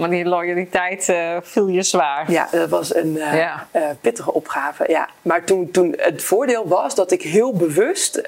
Maar 0.00 0.10
die 0.10 0.24
loyaliteit 0.24 1.08
uh, 1.08 1.36
viel 1.42 1.68
je 1.68 1.82
zwaar. 1.82 2.30
Ja, 2.30 2.48
dat 2.50 2.68
was 2.68 2.94
een 2.94 3.16
uh, 3.16 3.34
ja. 3.34 3.66
uh, 3.72 3.82
pittige 4.00 4.32
opgave. 4.32 4.84
Ja. 4.88 5.08
Maar 5.22 5.44
toen, 5.44 5.70
toen 5.70 5.94
het 5.98 6.22
voordeel 6.22 6.68
was 6.68 6.94
dat 6.94 7.10
ik 7.10 7.22
heel 7.22 7.52
bewust 7.52 8.20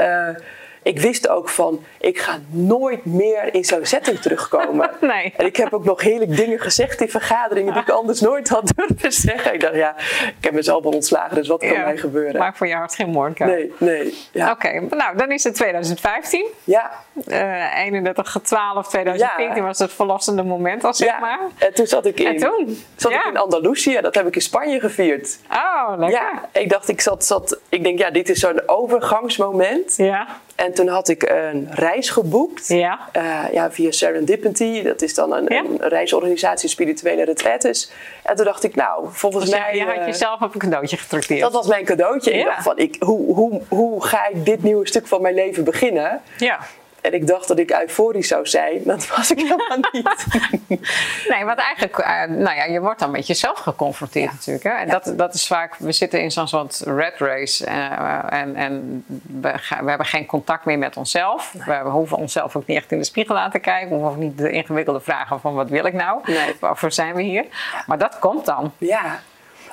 ik 0.82 1.00
wist 1.00 1.28
ook 1.28 1.48
van, 1.48 1.84
ik 2.00 2.18
ga 2.18 2.38
nooit 2.50 3.04
meer 3.04 3.54
in 3.54 3.64
zo'n 3.64 3.84
setting 3.84 4.18
terugkomen. 4.18 4.90
Nee. 5.00 5.34
En 5.36 5.46
ik 5.46 5.56
heb 5.56 5.72
ook 5.72 5.84
nog 5.84 6.00
heerlijk 6.00 6.36
dingen 6.36 6.60
gezegd 6.60 7.00
in 7.00 7.08
vergaderingen 7.08 7.72
die 7.72 7.82
ik 7.82 7.90
anders 7.90 8.20
nooit 8.20 8.48
had 8.48 8.72
durven 8.76 9.12
zeggen. 9.12 9.54
Ik 9.54 9.60
dacht, 9.60 9.74
ja, 9.74 9.96
ik 10.26 10.34
heb 10.40 10.52
mezelf 10.52 10.84
al 10.84 10.90
ontslagen, 10.92 11.34
dus 11.34 11.48
wat 11.48 11.60
kan 11.60 11.80
mij 11.80 11.96
gebeuren? 11.96 12.40
Maak 12.40 12.56
voor 12.56 12.66
je 12.66 12.74
hart 12.74 12.94
geen 12.94 13.08
moord. 13.08 13.38
Nee, 13.38 13.72
nee. 13.78 14.18
Ja. 14.32 14.50
Oké, 14.50 14.80
nou 14.90 15.16
dan 15.16 15.30
is 15.30 15.44
het 15.44 15.54
2015. 15.54 16.46
Ja. 16.64 16.90
Uh, 17.26 17.78
31 17.78 18.38
12 18.42 18.88
2014 18.88 19.64
was 19.64 19.78
het 19.78 19.92
verlossende 19.92 20.42
moment, 20.42 20.84
al 20.84 20.94
zeg 20.94 21.20
maar. 21.20 21.40
En 21.58 21.74
toen 21.74 21.86
zat 21.86 22.06
ik 22.06 22.20
in, 22.20 22.26
en 22.26 22.36
toen? 22.36 22.84
Zat 22.96 23.12
ik 23.12 23.24
in 23.24 23.36
Andalusië, 23.36 24.00
dat 24.00 24.14
heb 24.14 24.26
ik 24.26 24.34
in 24.34 24.40
Spanje 24.40 24.80
gevierd. 24.80 25.38
Oh, 25.50 25.98
lekker. 25.98 26.20
Ja, 26.20 26.48
ik 26.52 26.68
dacht, 26.68 26.88
ik 26.88 27.00
zat, 27.00 27.24
zat 27.24 27.58
ik 27.68 27.82
denk, 27.82 27.98
ja, 27.98 28.10
dit 28.10 28.28
is 28.28 28.40
zo'n 28.40 28.68
overgangsmoment. 28.68 29.96
Ja. 29.96 30.26
En 30.54 30.74
toen 30.74 30.88
had 30.88 31.08
ik 31.08 31.22
een 31.22 31.68
reis 31.70 32.10
geboekt 32.10 32.68
ja. 32.68 33.08
Uh, 33.16 33.44
ja, 33.52 33.70
via 33.70 33.90
Serendipity. 33.90 34.82
Dat 34.82 35.02
is 35.02 35.14
dan 35.14 35.32
een, 35.32 35.52
een 35.54 35.78
reisorganisatie 35.80 36.68
spirituele 36.68 37.24
retretes. 37.24 37.90
En 38.22 38.36
toen 38.36 38.44
dacht 38.44 38.64
ik, 38.64 38.74
nou, 38.74 39.06
volgens 39.10 39.44
dus 39.44 39.58
mij... 39.58 39.76
Je, 39.76 39.84
had 39.84 40.06
jezelf 40.06 40.40
op 40.40 40.54
een 40.54 40.60
cadeautje 40.60 40.96
getrakteerd. 40.96 41.40
Dat 41.40 41.52
was 41.52 41.66
mijn 41.66 41.84
cadeautje. 41.84 42.32
Ja. 42.32 42.38
Ik 42.38 42.44
dacht 42.46 42.62
van, 42.62 42.78
ik, 42.78 42.96
hoe, 42.98 43.34
hoe, 43.34 43.62
hoe 43.68 44.04
ga 44.04 44.28
ik 44.28 44.44
dit 44.44 44.62
nieuwe 44.62 44.86
stuk 44.86 45.06
van 45.06 45.22
mijn 45.22 45.34
leven 45.34 45.64
beginnen? 45.64 46.20
Ja. 46.38 46.58
En 47.02 47.14
ik 47.14 47.26
dacht 47.26 47.48
dat 47.48 47.58
ik 47.58 47.70
euforisch 47.70 48.28
zou 48.28 48.46
zijn. 48.46 48.80
Dat 48.92 49.08
was 49.08 49.30
ik 49.30 49.38
helemaal 49.38 49.78
niet. 49.92 50.26
nee, 51.32 51.44
want 51.44 51.58
eigenlijk, 51.58 51.98
uh, 51.98 52.24
nou 52.24 52.56
ja, 52.56 52.64
je 52.64 52.80
wordt 52.80 53.00
dan 53.00 53.10
met 53.10 53.26
jezelf 53.26 53.58
geconfronteerd 53.58 54.30
ja. 54.30 54.32
natuurlijk. 54.32 54.64
Hè? 54.64 54.70
En 54.70 54.86
ja. 54.86 54.92
dat, 54.92 55.18
dat 55.18 55.34
is 55.34 55.46
vaak, 55.46 55.76
we 55.76 55.92
zitten 55.92 56.22
in 56.22 56.30
zo'n 56.30 56.48
soort 56.48 56.82
red 56.84 57.14
race. 57.18 57.66
Uh, 57.66 58.32
en 58.32 58.54
en 58.56 59.04
we, 59.40 59.52
we, 59.80 59.88
hebben 59.88 60.06
geen 60.06 60.26
contact 60.26 60.64
meer 60.64 60.78
met 60.78 60.96
onszelf. 60.96 61.54
Nee. 61.66 61.82
We 61.82 61.88
hoeven 61.88 62.16
onszelf 62.16 62.56
ook 62.56 62.66
niet 62.66 62.76
echt 62.76 62.92
in 62.92 62.98
de 62.98 63.04
spiegel 63.04 63.38
aan 63.38 63.50
te 63.50 63.58
kijken. 63.58 63.88
We 63.88 63.94
hoeven 63.94 64.12
ook 64.12 64.22
niet 64.22 64.38
de 64.38 64.50
ingewikkelde 64.50 65.00
vragen 65.00 65.40
van 65.40 65.54
wat 65.54 65.68
wil 65.68 65.86
ik 65.86 65.92
nou? 65.92 66.20
Nee. 66.24 66.54
Waarvoor 66.60 66.92
zijn 66.92 67.14
we 67.14 67.22
hier? 67.22 67.44
Maar 67.86 67.98
dat 67.98 68.18
komt 68.18 68.46
dan. 68.46 68.72
Ja, 68.78 69.20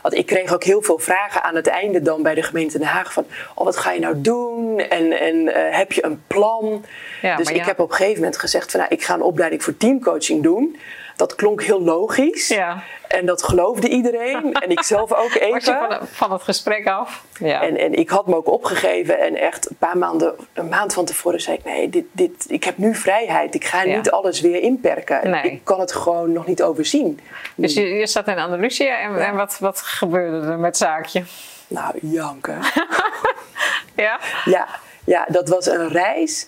want 0.02 0.14
ik 0.14 0.26
kreeg 0.26 0.54
ook 0.54 0.64
heel 0.64 0.82
veel 0.82 0.98
vragen 0.98 1.44
aan 1.44 1.56
het 1.56 1.68
einde 1.68 2.02
dan 2.02 2.24
bij 2.24 2.36
de 2.36 2.44
gemeente 2.44 2.78
Den 2.78 2.88
Haag 2.88 3.14
van... 3.14 3.26
oh, 3.56 3.66
wat 3.66 3.78
ga 3.78 3.92
je 3.92 4.00
nou 4.00 4.22
doen? 4.22 4.80
En, 4.80 5.20
en 5.20 5.36
uh, 5.36 5.54
heb 5.54 5.92
je 5.92 6.06
een 6.06 6.22
plan? 6.28 6.86
Ja, 7.22 7.36
dus 7.36 7.50
ik 7.50 7.56
ja. 7.56 7.64
heb 7.64 7.80
op 7.80 7.90
een 7.90 7.96
gegeven 7.96 8.22
moment 8.22 8.38
gezegd 8.38 8.72
van... 8.72 8.80
Nou, 8.80 8.94
ik 8.94 9.04
ga 9.04 9.14
een 9.14 9.22
opleiding 9.22 9.64
voor 9.64 9.78
teamcoaching 9.78 10.44
doen. 10.44 10.78
Dat 11.20 11.36
klonk 11.36 11.64
heel 11.64 11.82
logisch. 11.82 12.48
Ja. 12.48 12.84
En 13.08 13.26
dat 13.26 13.44
geloofde 13.44 13.90
iedereen. 13.90 14.54
en 14.54 14.70
ik 14.70 14.82
zelf 14.82 15.14
ook 15.14 15.34
even. 15.34 15.52
Was 15.54 15.66
je 15.66 15.98
van, 15.98 16.08
van 16.08 16.32
het 16.32 16.42
gesprek 16.44 16.88
af? 16.88 17.24
Ja. 17.40 17.62
En, 17.62 17.78
en 17.78 17.94
ik 17.94 18.10
had 18.10 18.28
me 18.28 18.36
ook 18.36 18.48
opgegeven. 18.48 19.20
En 19.20 19.36
echt 19.36 19.70
een 19.70 19.76
paar 19.76 19.98
maanden, 19.98 20.36
een 20.54 20.70
maand 20.70 20.94
van 20.94 21.06
tevoren 21.06 21.42
zei 21.42 21.58
ik... 21.58 21.64
nee, 21.64 21.90
dit, 21.90 22.06
dit, 22.12 22.46
ik 22.48 22.64
heb 22.64 22.78
nu 22.78 22.96
vrijheid. 22.96 23.56
Ik 23.56 23.66
ga 23.66 23.82
ja. 23.84 23.96
niet 23.96 24.12
alles 24.12 24.42
weer 24.42 24.62
inperken. 24.62 25.30
Nee. 25.30 25.42
Ik 25.44 25.64
kan 25.64 25.80
het 25.80 25.92
gewoon 25.92 26.32
nog 26.32 26.46
niet 26.46 26.64
overzien. 26.64 27.20
Dus 27.56 27.74
je, 27.74 27.82
je 27.82 28.08
zat 28.08 28.28
in 28.28 28.38
Andalusië. 28.38 28.88
En, 28.88 29.12
ja. 29.12 29.18
en 29.18 29.36
wat, 29.36 29.58
wat 29.60 29.82
gebeurde 29.82 30.48
er 30.48 30.60
met 30.60 30.78
Zaakje? 30.78 31.24
Nou, 31.68 31.94
janken. 32.02 32.60
ja? 33.96 34.20
Ja, 34.46 34.68
ja, 35.04 35.26
dat 35.30 35.50
was 35.50 35.66
een 35.66 35.88
reis... 35.88 36.48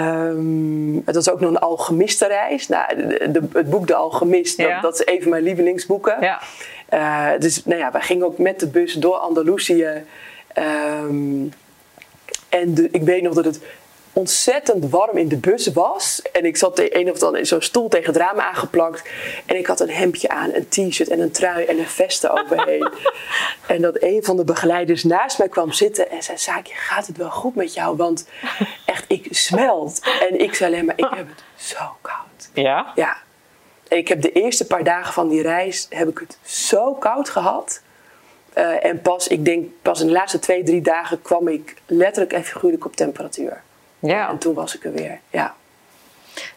Um, 0.00 1.02
het 1.04 1.14
was 1.14 1.30
ook 1.30 1.40
nog 1.40 1.50
een 1.50 1.58
alchemistenreis. 1.58 2.68
Nou, 2.68 2.96
de, 2.96 3.30
de, 3.30 3.42
het 3.52 3.70
boek 3.70 3.86
De 3.86 3.94
Alchemist, 3.94 4.56
ja. 4.56 4.72
dat, 4.72 4.82
dat, 4.82 4.94
is 4.94 5.14
een 5.14 5.22
van 5.22 5.30
mijn 5.30 5.42
lievelingsboeken. 5.42 6.16
Ja. 6.20 6.40
Uh, 6.94 7.40
dus 7.40 7.64
nou 7.64 7.80
ja, 7.80 7.90
wij 7.92 8.00
gingen 8.00 8.26
ook 8.26 8.38
met 8.38 8.60
de 8.60 8.66
bus 8.66 8.92
door 8.92 9.14
Andalusië. 9.14 10.04
Um, 11.04 11.52
en 12.48 12.74
de, 12.74 12.88
ik 12.90 13.02
weet 13.02 13.22
nog 13.22 13.34
dat 13.34 13.44
het 13.44 13.60
ontzettend 14.12 14.90
warm 14.90 15.16
in 15.16 15.28
de 15.28 15.36
bus 15.36 15.66
was. 15.66 16.22
En 16.32 16.44
ik 16.44 16.56
zat 16.56 16.78
een 16.78 17.10
of 17.10 17.18
dan 17.18 17.36
in 17.36 17.46
zo'n 17.46 17.62
stoel 17.62 17.88
tegen 17.88 18.06
het 18.06 18.16
raam 18.16 18.40
aangeplakt. 18.40 19.02
En 19.46 19.56
ik 19.56 19.66
had 19.66 19.80
een 19.80 19.90
hemdje 19.90 20.28
aan, 20.28 20.54
een 20.54 20.68
t-shirt 20.68 21.08
en 21.08 21.20
een 21.20 21.30
trui 21.30 21.64
en 21.64 21.78
een 21.78 21.88
vest 21.88 22.28
overheen. 22.28 22.88
en 23.66 23.82
dat 23.82 24.02
een 24.02 24.22
van 24.22 24.36
de 24.36 24.44
begeleiders 24.44 25.04
naast 25.04 25.38
mij 25.38 25.48
kwam 25.48 25.72
zitten 25.72 26.10
en 26.10 26.22
zei... 26.22 26.38
Saakje, 26.38 26.74
gaat 26.74 27.06
het 27.06 27.16
wel 27.16 27.30
goed 27.30 27.54
met 27.54 27.74
jou? 27.74 27.96
Want 27.96 28.26
echt, 28.86 29.04
ik 29.08 29.26
smelt. 29.30 30.00
En 30.30 30.40
ik 30.40 30.54
zei 30.54 30.72
alleen 30.72 30.84
maar, 30.84 30.98
ik 30.98 31.10
heb 31.14 31.28
het 31.28 31.44
zo 31.56 31.96
koud. 32.00 32.50
Ja? 32.54 32.92
Ja. 32.94 33.16
En 33.88 33.98
ik 33.98 34.08
heb 34.08 34.22
de 34.22 34.32
eerste 34.32 34.66
paar 34.66 34.84
dagen 34.84 35.12
van 35.12 35.28
die 35.28 35.42
reis, 35.42 35.86
heb 35.90 36.08
ik 36.08 36.18
het 36.18 36.38
zo 36.44 36.94
koud 36.94 37.28
gehad... 37.28 37.80
Uh, 38.58 38.84
en 38.84 39.00
pas, 39.00 39.28
ik 39.28 39.44
denk, 39.44 39.68
pas 39.82 40.00
in 40.00 40.06
de 40.06 40.12
laatste 40.12 40.38
twee, 40.38 40.62
drie 40.62 40.80
dagen 40.80 41.22
kwam 41.22 41.48
ik 41.48 41.74
letterlijk 41.86 42.32
en 42.32 42.44
figuurlijk 42.44 42.84
op 42.84 42.96
temperatuur. 42.96 43.62
Ja. 44.10 44.28
En 44.28 44.38
toen 44.38 44.54
was 44.54 44.76
ik 44.76 44.84
er 44.84 44.92
weer, 44.92 45.20
ja. 45.30 45.54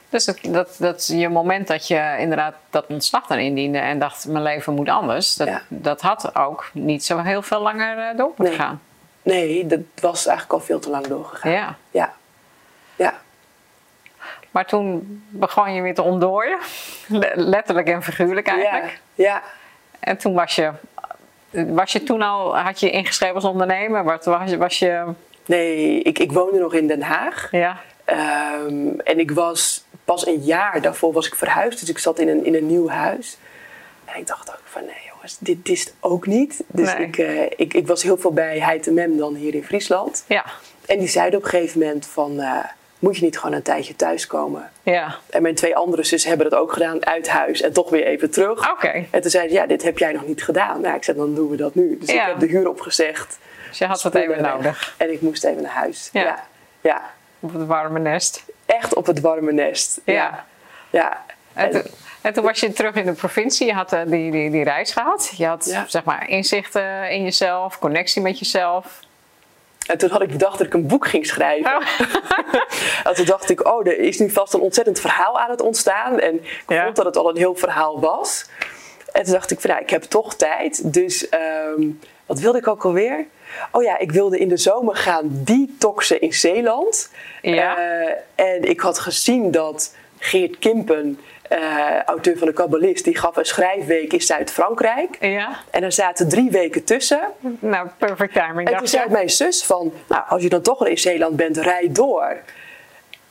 Dus 0.10 0.26
dat, 0.26 0.40
dat, 0.42 0.76
dat 0.80 1.08
je 1.08 1.30
moment 1.30 1.68
dat 1.68 1.88
je 1.88 2.16
inderdaad 2.20 2.56
dat 2.70 2.86
ontslag 2.88 3.28
dan 3.28 3.38
indiende 3.38 3.78
en 3.78 4.00
dacht 4.00 4.28
mijn 4.28 4.44
leven 4.44 4.74
moet 4.74 4.90
anders, 4.90 5.36
dat, 5.36 5.48
ja. 5.48 5.62
dat 5.68 6.02
had 6.02 6.36
ook 6.36 6.70
niet 6.74 7.06
zo 7.06 7.18
heel 7.18 7.42
veel 7.42 7.62
langer 7.62 7.98
uh, 7.98 8.18
door 8.18 8.28
moeten 8.28 8.44
nee. 8.44 8.54
gaan. 8.54 8.82
Nee, 9.22 9.66
dat 9.66 9.80
was 10.02 10.26
eigenlijk 10.26 10.60
al 10.60 10.66
veel 10.66 10.80
te 10.80 10.90
lang 10.90 11.08
doorgegaan. 11.08 11.52
Ja. 11.52 11.76
Ja. 11.92 12.14
ja. 12.96 13.14
Maar 14.52 14.66
toen 14.66 15.24
begon 15.30 15.74
je 15.74 15.82
weer 15.82 15.96
te 15.96 16.02
ontdooien, 16.02 16.58
letterlijk 17.34 17.88
en 17.88 18.04
figuurlijk 18.04 18.48
eigenlijk. 18.48 19.00
Ja. 19.14 19.26
ja. 19.26 19.42
En 20.00 20.18
toen 20.18 20.34
was 20.34 20.56
je, 20.56 20.72
was 21.50 21.92
je 21.92 22.04
toen 22.04 22.22
al, 22.22 22.58
had 22.58 22.80
je 22.80 22.90
ingeschreven 22.90 23.36
als 23.36 23.44
ondernemer? 23.44 24.04
Was, 24.04 24.26
was, 24.26 24.56
was 24.56 24.80
je 24.80 25.14
Nee, 25.46 26.02
ik, 26.02 26.20
ik 26.20 26.32
woonde 26.32 26.60
nog 26.60 26.74
in 26.74 26.88
Den 26.88 27.02
Haag. 27.02 27.48
Ja. 27.52 27.82
Um, 28.66 29.00
en 29.00 29.20
ik 29.20 29.32
was 29.32 29.86
pas 30.06 30.28
een 30.28 30.44
jaar 30.44 30.82
daarvoor 30.82 31.14
was 31.14 31.28
ik 31.28 31.36
verhuisd. 31.36 31.80
Dus 31.80 31.90
ik 31.90 31.98
zat 31.98 32.20
in 32.20 32.28
een, 32.28 32.46
in 32.46 32.56
een 32.56 32.68
nieuw 32.68 32.88
huis. 32.88 33.38
En 34.06 34.20
ik 34.20 34.28
dacht 34.28 34.50
ook 34.50 34.62
van 34.64 34.82
nee 34.86 34.96
jongens, 35.14 35.38
dit, 35.40 35.70
is 35.70 35.80
het 35.80 35.94
ook 36.00 36.28
niet. 36.28 36.64
Dus 36.68 36.94
ik, 36.94 37.18
uh, 37.18 37.44
ik, 37.44 37.74
ik 37.74 37.88
was 37.88 38.04
heel 38.04 38.18
veel 38.18 38.34
bij 38.34 38.60
Heid 38.60 38.92
Mem 38.92 39.18
dan 39.18 39.36
hier 39.36 39.56
in 39.56 39.64
Friesland. 39.64 40.24
Ja. 40.28 40.46
En 40.86 41.00
die 41.00 41.08
zeiden 41.08 41.40
op 41.40 41.46
een 41.46 41.52
gegeven 41.52 41.80
moment 41.80 42.06
van... 42.06 42.40
Uh, 42.40 42.60
moet 43.00 43.18
je 43.18 43.24
niet 43.24 43.40
gewoon 43.40 43.56
een 43.56 43.62
tijdje 43.62 43.96
thuiskomen? 43.96 44.72
Ja. 44.84 45.16
En 45.30 45.42
mijn 45.42 45.56
twee 45.56 45.76
andere 45.76 46.04
zussen 46.04 46.30
hebben 46.30 46.50
dat 46.50 46.60
ook 46.60 46.74
gedaan 46.74 47.06
uit 47.06 47.30
huis 47.30 47.62
en 47.62 47.74
toch 47.74 47.90
weer 47.90 48.06
even 48.06 48.32
terug. 48.32 48.72
Oké. 48.72 49.06
En 49.12 49.22
toen 49.22 49.32
zeiden 49.32 49.54
ze, 49.54 49.62
ja, 49.62 49.68
dit 49.68 49.84
heb 49.84 49.98
jij 49.98 50.12
nog 50.12 50.28
niet 50.28 50.44
gedaan. 50.44 50.82
Nou, 50.82 50.96
ik 50.96 51.04
zei, 51.04 51.18
dan 51.18 51.36
doen 51.36 51.50
we 51.50 51.56
dat 51.56 51.76
nu. 51.76 51.98
Dus 52.00 52.10
ik 52.10 52.22
heb 52.22 52.40
de 52.40 52.46
huur 52.46 52.70
opgezegd. 52.70 53.38
Dus 53.78 53.88
je 53.88 53.94
had 53.94 54.02
wat 54.02 54.16
even 54.16 54.42
nodig. 54.42 54.94
En 54.98 55.12
ik 55.12 55.22
moest 55.22 55.44
even 55.44 55.62
naar 55.62 55.72
huis. 55.72 56.10
Ja. 56.12 56.22
ja. 56.22 56.44
ja. 56.82 57.02
Op 57.40 57.54
het 57.54 57.66
warme 57.66 58.00
nest. 58.00 58.44
Echt 58.66 58.94
op 58.94 59.06
het 59.06 59.20
warme 59.20 59.52
nest. 59.52 60.02
Ja. 60.06 60.46
ja. 60.90 61.26
En, 61.54 61.72
toen, 61.72 61.82
en, 62.22 62.34
toen, 62.34 62.44
was 62.44 62.60
je 62.60 62.74
terug 62.74 62.96
in 62.96 63.06
de 63.06 63.12
provincie. 63.12 63.68
Je 63.68 63.74
had 63.74 63.94
uh, 63.94 64.02
die, 64.06 64.32
die, 64.32 64.52
die 64.52 64.64
reis 64.64 64.92
gehad. 64.92 65.34
Je 65.38 65.46
had 65.46 65.78
zeg 65.88 66.04
maar 66.04 66.30
inzichten 66.30 67.10
in 67.10 67.24
jezelf, 67.24 67.80
connectie 67.80 68.22
met 68.22 68.40
jezelf. 68.40 69.00
En 69.88 69.98
toen 69.98 70.10
had 70.10 70.22
ik 70.22 70.30
bedacht 70.32 70.58
dat 70.58 70.68
ik 70.68 70.74
een 70.74 70.88
boek 70.88 71.08
ging 71.08 71.26
schrijven. 71.26 71.76
Oh. 71.76 71.88
en 73.08 73.16
toen 73.16 73.26
dacht 73.26 73.50
ik, 73.50 73.68
oh, 73.68 73.88
er 73.88 74.00
is 74.00 74.20
nu 74.20 74.30
vast 74.30 74.54
een 74.54 74.60
ontzettend 74.60 75.00
verhaal 75.00 75.40
aan 75.40 75.50
het 75.50 75.62
ontstaan. 75.62 76.20
En 76.20 76.44
ik 76.44 76.82
vond 76.84 76.96
dat 76.96 77.06
het 77.06 77.18
al 77.18 77.30
een 77.30 77.38
heel 77.38 77.56
verhaal 77.56 78.00
was. 78.00 78.50
En 79.12 79.24
toen 79.24 79.34
dacht 79.34 79.52
ik, 79.52 79.60
van, 79.60 79.70
nou, 79.70 79.82
ik 79.82 79.90
heb 79.90 80.04
toch 80.04 80.36
tijd. 80.36 80.94
Dus 80.94 81.28
um, 81.78 82.00
wat 82.26 82.40
wilde 82.40 82.58
ik 82.58 82.68
ook 82.68 82.86
alweer? 82.86 83.26
Oh 83.72 83.84
ja, 83.84 83.98
ik 83.98 84.12
wilde 84.12 84.40
in 84.40 84.48
de 84.48 84.58
zomer 84.58 84.96
gaan 84.96 85.30
detoxen 85.32 86.22
in 86.22 86.34
Zeeland. 86.34 87.12
Ja. 87.42 87.78
Uh, 87.78 88.12
en 88.36 88.64
ik 88.64 88.80
had 88.80 89.00
gezien 89.00 89.52
dat 89.52 89.96
Geert 90.20 90.60
Kimpen 90.60 91.20
uh, 91.52 92.04
auteur 92.06 92.38
van 92.38 92.48
de 92.48 92.54
Kabbalist, 92.54 93.04
die 93.04 93.18
gaf 93.18 93.36
een 93.36 93.46
schrijfweek 93.46 94.14
in 94.14 94.22
Zuid-Frankrijk. 94.22 95.18
Ja. 95.20 95.58
En 95.70 95.84
er 95.84 95.92
zaten 95.92 96.30
drie 96.30 96.52
weken 96.52 96.84
tussen. 96.84 97.22
Nou, 97.60 97.88
perfect 97.98 98.34
timing. 98.34 98.70
En 98.70 98.78
toen 98.78 98.88
zei 98.88 99.10
mijn 99.10 99.30
zus 99.30 99.64
van, 99.64 99.94
nou, 100.08 100.24
als 100.28 100.42
je 100.42 100.50
dan 100.50 100.62
toch 100.62 100.80
al 100.80 100.86
in 100.86 100.98
Zeeland 100.98 101.36
bent, 101.36 101.58
rijd 101.58 101.96
door. 101.96 102.38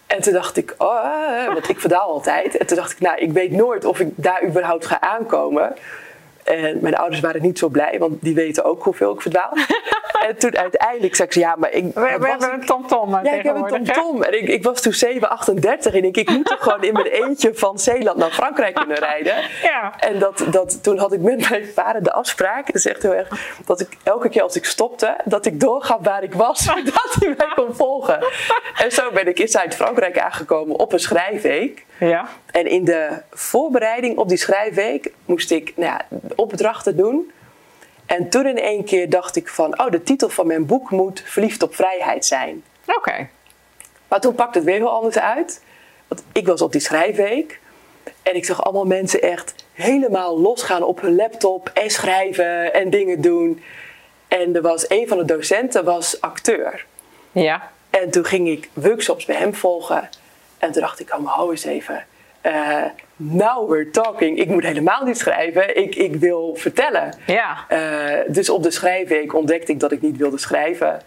En 0.07 0.23
toen 0.23 0.33
dacht 0.33 0.57
ik, 0.57 0.75
oh, 0.79 1.47
want 1.47 1.69
ik 1.69 1.81
verdaal 1.81 2.11
altijd. 2.11 2.57
En 2.57 2.67
toen 2.67 2.77
dacht 2.77 2.93
ik, 2.93 3.01
nou, 3.01 3.19
ik 3.19 3.33
weet 3.33 3.51
nooit 3.51 3.85
of 3.85 4.01
ik 4.01 4.09
daar 4.15 4.45
überhaupt 4.45 4.87
ga 4.87 5.01
aankomen. 5.01 5.75
En 6.45 6.79
mijn 6.81 6.97
ouders 6.97 7.21
waren 7.21 7.43
niet 7.43 7.59
zo 7.59 7.69
blij, 7.69 7.97
want 7.99 8.23
die 8.23 8.35
weten 8.35 8.65
ook 8.65 8.83
hoeveel 8.83 9.13
ik 9.13 9.21
verdwaal. 9.21 9.53
en 10.29 10.37
toen 10.39 10.57
uiteindelijk 10.57 11.15
zei 11.15 11.29
ik, 11.29 11.35
ja, 11.35 11.55
maar 11.57 11.73
ik... 11.73 11.85
We, 11.85 12.17
we 12.21 12.29
hebben 12.29 12.53
een 12.53 12.67
tomtom 12.67 13.11
Ja, 13.11 13.33
ik 13.33 13.43
heb 13.43 13.57
een 13.57 13.67
tomtom. 13.67 14.23
En 14.23 14.43
ik, 14.43 14.49
ik 14.49 14.63
was 14.63 14.81
toen 14.81 14.93
7, 14.93 15.31
38 15.31 15.95
en 15.95 16.05
ik, 16.05 16.17
ik 16.17 16.31
moet 16.31 16.47
toch 16.47 16.63
gewoon 16.63 16.83
in 16.83 16.93
mijn 16.93 17.07
eentje 17.07 17.55
van 17.55 17.79
Zeeland 17.79 18.17
naar 18.17 18.31
Frankrijk 18.31 18.75
kunnen 18.75 18.99
rijden. 18.99 19.35
Ja. 19.63 19.95
En 19.99 20.19
dat, 20.19 20.45
dat, 20.51 20.83
toen 20.83 20.99
had 20.99 21.13
ik 21.13 21.21
met 21.21 21.51
mijn 21.51 21.67
vader 21.67 22.03
de 22.03 22.13
afspraak, 22.13 22.67
dat 22.67 22.75
is 22.75 22.87
echt 22.87 23.03
heel 23.03 23.15
erg, 23.15 23.57
dat 23.67 23.81
ik 23.81 23.89
elke 24.03 24.29
keer 24.29 24.43
als 24.43 24.57
ik 24.57 24.65
stopte, 24.65 25.17
dat 25.25 25.47
ik 25.47 25.61
doorgaf 25.61 25.99
waar 26.03 26.23
ik 26.23 26.35
was, 26.35 26.63
zodat 26.65 27.17
hij 27.19 27.35
mij 27.37 27.53
kon 27.55 27.75
volgen. 27.75 28.19
En 28.77 28.93
zo 28.93 29.11
ben 29.11 29.29
ik 29.29 29.39
in 29.39 29.49
Zuid-Frankrijk 29.49 30.19
aangekomen 30.19 30.77
op 30.77 30.93
een 30.93 30.99
schrijfweek. 30.99 31.85
Ja. 31.99 32.29
En 32.51 32.67
in 32.67 32.85
de 32.85 33.23
voorbereiding 33.31 34.17
op 34.17 34.29
die 34.29 34.39
schrijfweek 34.39 35.13
moest 35.25 35.51
ik 35.51 35.73
nou 35.77 35.93
ja, 35.93 36.07
opdrachten 36.35 36.97
doen. 36.97 37.33
En 38.07 38.29
toen 38.29 38.47
in 38.47 38.59
één 38.59 38.85
keer 38.85 39.11
dacht 39.11 39.37
ik 39.37 39.49
van, 39.49 39.81
oh, 39.81 39.91
de 39.91 40.03
titel 40.03 40.29
van 40.29 40.47
mijn 40.47 40.67
boek 40.67 40.91
moet 40.91 41.23
Verliefd 41.25 41.63
op 41.63 41.75
Vrijheid 41.75 42.25
zijn. 42.25 42.65
Oké. 42.87 43.29
Maar 44.09 44.21
toen 44.21 44.35
pakte 44.35 44.59
het 44.59 44.67
weer 44.67 44.77
heel 44.77 44.91
anders 44.91 45.19
uit. 45.19 45.63
Want 46.09 46.25
ik 46.33 46.47
was 46.47 46.63
op 46.63 46.73
die 46.73 46.81
schrijfweek. 46.81 47.61
En 48.23 48.37
ik 48.37 48.45
zag 48.45 48.65
allemaal 48.65 48.85
mensen 48.85 49.23
echt 49.23 49.55
helemaal 49.73 50.41
losgaan 50.41 50.83
op 50.83 51.01
hun 51.01 51.15
laptop 51.15 51.71
en 51.75 51.91
schrijven 51.91 52.75
en 52.75 52.91
dingen 52.91 53.21
doen. 53.21 53.63
En 54.29 54.55
er 54.57 54.63
was 54.63 54.91
een 54.91 55.09
van 55.09 55.19
de 55.19 55.25
docenten 55.25 55.85
was 55.85 56.21
acteur. 56.21 56.87
Ja. 57.33 57.71
En 57.91 58.11
toen 58.11 58.25
ging 58.25 58.49
ik 58.49 58.69
workshops 58.73 59.25
bij 59.25 59.37
hem 59.37 59.55
volgen. 59.55 60.09
En 60.65 60.73
toen 60.73 60.83
dacht 60.83 61.01
ik, 61.01 61.15
oh, 61.15 61.21
maar 61.21 61.33
hou 61.35 61.51
eens 61.51 61.65
even. 61.65 62.05
Uh, 62.43 62.83
now 63.17 63.71
we're 63.71 63.91
talking. 63.91 64.39
Ik 64.39 64.49
moet 64.49 64.63
helemaal 64.63 65.05
niet 65.05 65.19
schrijven. 65.19 65.77
Ik, 65.77 65.95
ik 65.95 66.17
wil 66.17 66.55
vertellen. 66.59 67.15
Ja. 67.27 67.57
Uh, 67.69 68.35
dus 68.35 68.49
op 68.49 68.63
de 68.63 68.71
schrijfweek 68.71 69.35
ontdekte 69.35 69.73
ik 69.73 69.81
dat 69.81 69.93
ik 69.93 70.03
niet 70.03 70.17
wilde 70.17 70.39
schrijven. 70.39 71.03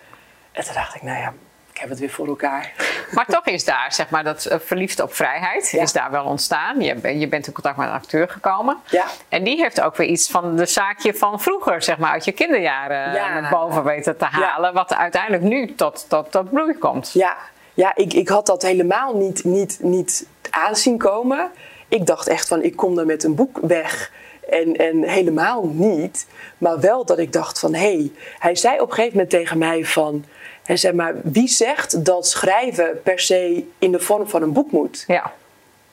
En 0.51 0.63
toen 0.63 0.73
dacht 0.73 0.95
ik, 0.95 1.01
nou 1.01 1.17
ja, 1.19 1.33
ik 1.73 1.77
heb 1.77 1.89
het 1.89 1.99
weer 1.99 2.09
voor 2.09 2.27
elkaar. 2.27 2.71
Maar 3.11 3.25
toch 3.25 3.45
is 3.45 3.65
daar, 3.65 3.93
zeg 3.93 4.09
maar, 4.09 4.23
dat 4.23 4.47
uh, 4.51 4.57
verliefd 4.59 5.01
op 5.01 5.13
vrijheid 5.13 5.73
is 5.73 5.93
daar 5.93 6.11
wel 6.11 6.25
ontstaan. 6.25 6.81
Je, 6.81 7.19
je 7.19 7.27
bent 7.27 7.47
in 7.47 7.53
contact 7.53 7.77
met 7.77 7.87
een 7.87 7.93
acteur 7.93 8.29
gekomen. 8.29 8.77
Ja. 8.89 9.05
En 9.29 9.43
die 9.43 9.57
heeft 9.57 9.81
ook 9.81 9.95
weer 9.95 10.07
iets 10.07 10.29
van 10.31 10.55
de 10.55 10.65
zaakje 10.65 11.13
van 11.13 11.41
vroeger, 11.41 11.81
zeg 11.81 11.97
maar, 11.97 12.11
uit 12.11 12.25
je 12.25 12.31
kinderjaren 12.31 13.13
Ja. 13.13 13.39
naar 13.39 13.49
boven 13.51 13.83
weten 13.83 14.17
te 14.17 14.25
halen. 14.25 14.73
Wat 14.73 14.95
uiteindelijk 14.95 15.43
nu 15.43 15.75
tot, 15.75 16.05
tot, 16.09 16.31
tot 16.31 16.49
bloei 16.49 16.77
komt. 16.77 17.11
Ja, 17.13 17.37
ja 17.77 17.95
ik, 17.95 18.13
ik 18.13 18.27
had 18.27 18.45
dat 18.45 18.61
helemaal 18.61 19.17
niet, 19.17 19.43
niet, 19.43 19.77
niet 19.81 20.25
aanzien 20.49 20.97
komen. 20.97 21.51
Ik 21.87 22.05
dacht 22.05 22.27
echt 22.27 22.47
van, 22.47 22.63
ik 22.63 22.75
kom 22.75 22.95
daar 22.95 23.05
met 23.05 23.23
een 23.23 23.35
boek 23.35 23.57
weg. 23.61 24.11
En, 24.49 24.75
en 24.75 25.03
helemaal 25.03 25.65
niet. 25.65 26.27
Maar 26.57 26.79
wel 26.79 27.05
dat 27.05 27.19
ik 27.19 27.33
dacht 27.33 27.59
van, 27.59 27.73
hé, 27.73 27.79
hey, 27.79 28.11
hij 28.39 28.55
zei 28.55 28.79
op 28.79 28.87
een 28.87 28.93
gegeven 28.93 29.13
moment 29.13 29.29
tegen 29.29 29.57
mij 29.57 29.85
van... 29.85 30.25
Hij 30.63 30.77
zei 30.77 30.93
maar, 30.93 31.15
wie 31.23 31.47
zegt 31.47 32.05
dat 32.05 32.27
schrijven 32.27 33.01
per 33.03 33.19
se 33.19 33.67
in 33.79 33.91
de 33.91 33.99
vorm 33.99 34.29
van 34.29 34.41
een 34.41 34.53
boek 34.53 34.71
moet? 34.71 35.03
Ja. 35.07 35.33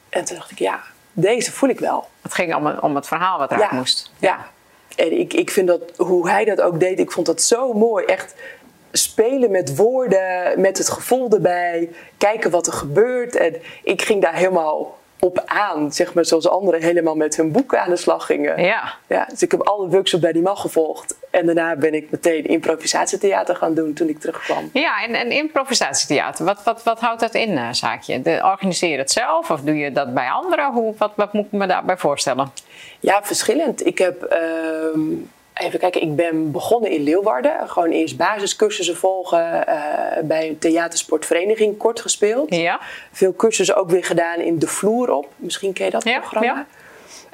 En 0.08 0.24
toen 0.24 0.36
dacht 0.36 0.50
ik, 0.50 0.58
ja, 0.58 0.82
deze 1.12 1.52
voel 1.52 1.68
ik 1.68 1.80
wel. 1.80 2.08
Het 2.22 2.34
ging 2.34 2.54
om, 2.54 2.66
om 2.66 2.94
het 2.94 3.06
verhaal 3.06 3.38
wat 3.38 3.50
eruit 3.50 3.70
ja. 3.70 3.76
moest. 3.76 4.12
Ja. 4.18 4.50
En 4.96 5.18
ik, 5.18 5.32
ik 5.32 5.50
vind 5.50 5.68
dat, 5.68 5.82
hoe 5.96 6.28
hij 6.28 6.44
dat 6.44 6.60
ook 6.60 6.80
deed, 6.80 6.98
ik 6.98 7.12
vond 7.12 7.26
dat 7.26 7.42
zo 7.42 7.72
mooi. 7.72 8.04
Echt 8.04 8.34
spelen 8.96 9.50
met 9.50 9.76
woorden, 9.76 10.60
met 10.60 10.78
het 10.78 10.88
gevoel 10.88 11.30
erbij, 11.30 11.90
kijken 12.18 12.50
wat 12.50 12.66
er 12.66 12.72
gebeurt. 12.72 13.36
En 13.36 13.56
ik 13.82 14.02
ging 14.02 14.22
daar 14.22 14.34
helemaal 14.34 15.02
op 15.24 15.42
aan, 15.46 15.92
zeg 15.92 16.14
maar, 16.14 16.24
zoals 16.24 16.48
anderen 16.48 16.82
helemaal 16.82 17.14
met 17.14 17.36
hun 17.36 17.52
boeken 17.52 17.80
aan 17.80 17.90
de 17.90 17.96
slag 17.96 18.26
gingen. 18.26 18.62
Ja. 18.62 18.94
Ja, 19.06 19.24
dus 19.24 19.42
ik 19.42 19.50
heb 19.50 19.62
alle 19.62 19.88
workshops 19.88 20.22
bij 20.22 20.32
die 20.32 20.42
man 20.42 20.56
gevolgd. 20.56 21.16
En 21.30 21.46
daarna 21.46 21.76
ben 21.76 21.94
ik 21.94 22.10
meteen 22.10 22.44
improvisatietheater 22.44 23.56
gaan 23.56 23.74
doen 23.74 23.92
toen 23.92 24.08
ik 24.08 24.20
terugkwam. 24.20 24.70
Ja, 24.72 25.02
en, 25.02 25.14
en 25.14 25.30
improvisatietheater, 25.30 26.44
wat, 26.44 26.62
wat, 26.62 26.82
wat 26.82 27.00
houdt 27.00 27.20
dat 27.20 27.34
in, 27.34 27.50
uh, 27.50 27.68
zaakje? 27.72 28.22
De, 28.22 28.40
organiseer 28.42 28.90
je 28.90 28.98
het 28.98 29.10
zelf 29.10 29.50
of 29.50 29.60
doe 29.60 29.76
je 29.76 29.92
dat 29.92 30.14
bij 30.14 30.28
anderen? 30.28 30.72
Hoe, 30.72 30.94
wat, 30.98 31.12
wat 31.16 31.32
moet 31.32 31.44
ik 31.44 31.52
me 31.52 31.66
daarbij 31.66 31.96
voorstellen? 31.96 32.52
Ja, 33.00 33.20
verschillend. 33.22 33.86
Ik 33.86 33.98
heb... 33.98 34.36
Uh, 34.94 35.00
Even 35.54 35.78
kijken, 35.78 36.02
ik 36.02 36.16
ben 36.16 36.50
begonnen 36.50 36.90
in 36.90 37.02
Leeuwarden. 37.02 37.68
Gewoon 37.68 37.90
eerst 37.90 38.16
basiscursussen 38.16 38.96
volgen. 38.96 39.64
Uh, 39.68 39.84
bij 40.22 40.48
een 40.48 40.58
theatersportvereniging 40.58 41.76
kort 41.76 42.00
gespeeld. 42.00 42.54
Ja. 42.54 42.80
Veel 43.12 43.34
cursussen 43.34 43.76
ook 43.76 43.90
weer 43.90 44.04
gedaan 44.04 44.38
in 44.38 44.58
De 44.58 44.66
Vloer 44.66 45.12
op. 45.12 45.28
Misschien 45.36 45.72
ken 45.72 45.84
je 45.84 45.90
dat 45.90 46.04
ja, 46.04 46.18
programma. 46.18 46.66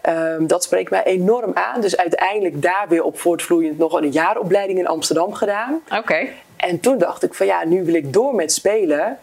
Ja. 0.03 0.35
Um, 0.35 0.47
dat 0.47 0.65
spreekt 0.65 0.91
mij 0.91 1.05
enorm 1.05 1.51
aan. 1.55 1.81
Dus 1.81 1.97
uiteindelijk 1.97 2.63
daar 2.63 2.87
weer 2.89 3.03
op 3.03 3.19
voortvloeiend 3.19 3.79
nog 3.79 3.93
een 3.93 4.11
jaaropleiding 4.11 4.79
in 4.79 4.87
Amsterdam 4.87 5.33
gedaan. 5.33 5.81
Oké. 5.85 5.97
Okay. 5.97 6.33
En 6.57 6.81
toen 6.81 6.99
dacht 6.99 7.23
ik 7.23 7.35
van 7.35 7.47
ja, 7.47 7.65
nu 7.65 7.85
wil 7.85 7.95
ik 7.95 8.13
door 8.13 8.35
met 8.35 8.53
spelen. 8.53 9.19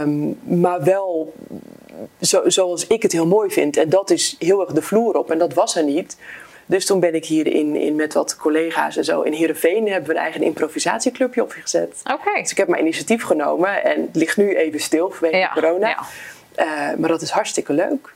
Um, 0.00 0.38
maar 0.42 0.82
wel 0.84 1.32
zo, 2.20 2.42
zoals 2.48 2.86
ik 2.86 3.02
het 3.02 3.12
heel 3.12 3.26
mooi 3.26 3.50
vind. 3.50 3.76
En 3.76 3.88
dat 3.88 4.10
is 4.10 4.36
heel 4.38 4.60
erg 4.60 4.72
de 4.72 4.82
vloer 4.82 5.16
op. 5.16 5.30
En 5.30 5.38
dat 5.38 5.54
was 5.54 5.76
er 5.76 5.84
niet. 5.84 6.16
Dus 6.66 6.86
toen 6.86 7.00
ben 7.00 7.14
ik 7.14 7.24
hier 7.24 7.46
in, 7.46 7.76
in, 7.76 7.94
met 7.94 8.14
wat 8.14 8.36
collega's 8.36 8.96
en 8.96 9.04
zo 9.04 9.22
in 9.22 9.32
Heerenveen 9.32 9.88
hebben 9.88 10.08
we 10.08 10.16
een 10.16 10.22
eigen 10.22 10.42
improvisatieclubje 10.42 11.42
opgezet. 11.42 12.00
Oké. 12.04 12.12
Okay. 12.12 12.40
Dus 12.40 12.50
ik 12.50 12.56
heb 12.56 12.68
mijn 12.68 12.82
initiatief 12.82 13.22
genomen 13.22 13.84
en 13.84 14.00
het 14.00 14.16
ligt 14.16 14.36
nu 14.36 14.56
even 14.56 14.80
stil 14.80 15.10
vanwege 15.10 15.36
ja, 15.36 15.50
corona. 15.54 15.88
Ja. 15.88 15.98
Uh, 16.56 16.98
maar 16.98 17.08
dat 17.08 17.22
is 17.22 17.30
hartstikke 17.30 17.72
leuk. 17.72 18.14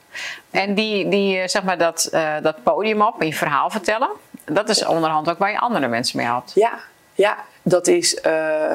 En 0.50 0.74
die, 0.74 1.08
die 1.08 1.48
zeg 1.48 1.62
maar 1.62 1.78
dat, 1.78 2.10
uh, 2.14 2.34
dat 2.42 2.62
podium 2.62 3.02
op 3.02 3.20
en 3.20 3.26
je 3.26 3.34
verhaal 3.34 3.70
vertellen, 3.70 4.10
dat 4.44 4.68
is 4.68 4.84
onderhand 4.84 5.30
ook 5.30 5.38
waar 5.38 5.50
je 5.50 5.58
andere 5.58 5.88
mensen 5.88 6.16
mee 6.16 6.26
had. 6.26 6.52
Ja, 6.54 6.78
ja 7.14 7.36
dat 7.62 7.86
is. 7.86 8.18
Uh, 8.26 8.72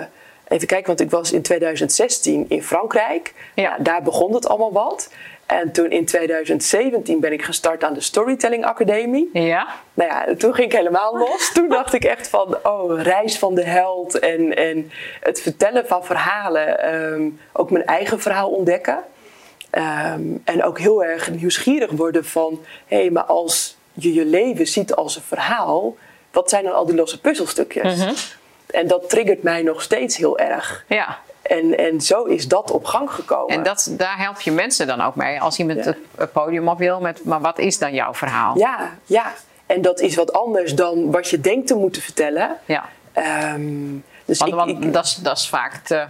even 0.47 0.67
kijken, 0.67 0.87
want 0.87 0.99
ik 0.99 1.09
was 1.09 1.31
in 1.31 1.41
2016 1.41 2.45
in 2.49 2.63
Frankrijk. 2.63 3.33
Ja. 3.55 3.69
Nou, 3.69 3.83
daar 3.83 4.01
begon 4.01 4.33
het 4.33 4.47
allemaal 4.47 4.71
wat. 4.71 5.09
En 5.45 5.71
toen 5.71 5.91
in 5.91 6.05
2017 6.05 7.19
ben 7.19 7.33
ik 7.33 7.43
gestart 7.43 7.83
aan 7.83 7.93
de 7.93 8.01
Storytelling 8.01 8.65
Academie. 8.65 9.29
Ja. 9.33 9.67
Nou 9.93 10.09
ja, 10.09 10.35
toen 10.37 10.53
ging 10.53 10.71
ik 10.71 10.77
helemaal 10.77 11.17
los. 11.17 11.51
Toen 11.53 11.69
dacht 11.69 11.93
ik 11.93 12.03
echt 12.03 12.27
van, 12.27 12.57
oh, 12.63 13.01
reis 13.01 13.39
van 13.39 13.55
de 13.55 13.63
held 13.63 14.19
en, 14.19 14.55
en 14.55 14.91
het 15.19 15.41
vertellen 15.41 15.87
van 15.87 16.05
verhalen. 16.05 16.95
Um, 16.95 17.39
ook 17.53 17.71
mijn 17.71 17.85
eigen 17.85 18.19
verhaal 18.19 18.49
ontdekken. 18.49 18.99
Um, 19.71 20.41
en 20.45 20.63
ook 20.63 20.79
heel 20.79 21.03
erg 21.03 21.31
nieuwsgierig 21.31 21.91
worden 21.91 22.25
van, 22.25 22.63
hé, 22.87 22.97
hey, 22.97 23.09
maar 23.09 23.23
als 23.23 23.77
je 23.93 24.13
je 24.13 24.25
leven 24.25 24.67
ziet 24.67 24.95
als 24.95 25.15
een 25.15 25.21
verhaal, 25.21 25.95
wat 26.31 26.49
zijn 26.49 26.63
dan 26.63 26.73
al 26.73 26.85
die 26.85 26.95
losse 26.95 27.21
puzzelstukjes? 27.21 27.97
Mhm. 27.97 28.13
En 28.65 28.87
dat 28.87 29.09
triggert 29.09 29.43
mij 29.43 29.61
nog 29.61 29.81
steeds 29.81 30.17
heel 30.17 30.37
erg. 30.37 30.85
Ja. 30.87 31.19
En, 31.47 31.77
en 31.77 32.01
zo 32.01 32.23
is 32.23 32.47
dat 32.47 32.71
op 32.71 32.85
gang 32.85 33.11
gekomen. 33.11 33.55
En 33.55 33.63
dat, 33.63 33.89
daar 33.91 34.17
help 34.17 34.41
je 34.41 34.51
mensen 34.51 34.87
dan 34.87 35.01
ook 35.01 35.15
mee. 35.15 35.41
Als 35.41 35.59
iemand 35.59 35.85
ja. 35.85 35.93
het 36.17 36.31
podium 36.31 36.67
op 36.67 36.77
wil 36.77 36.99
met, 36.99 37.23
maar 37.23 37.41
wat 37.41 37.59
is 37.59 37.77
dan 37.77 37.93
jouw 37.93 38.13
verhaal? 38.13 38.57
Ja, 38.57 38.89
ja. 39.05 39.33
En 39.65 39.81
dat 39.81 39.99
is 39.99 40.15
wat 40.15 40.33
anders 40.33 40.75
dan 40.75 41.11
wat 41.11 41.29
je 41.29 41.41
denkt 41.41 41.67
te 41.67 41.75
moeten 41.75 42.01
vertellen. 42.01 42.57
Ja. 42.65 42.89
Um, 43.53 44.03
dus 44.25 44.39
want, 44.39 44.51
ik, 44.51 44.57
want 44.57 44.69
ik, 44.69 44.93
dat, 44.93 45.05
is, 45.05 45.15
dat 45.15 45.37
is 45.37 45.49
vaak 45.49 45.75
te, 45.75 46.05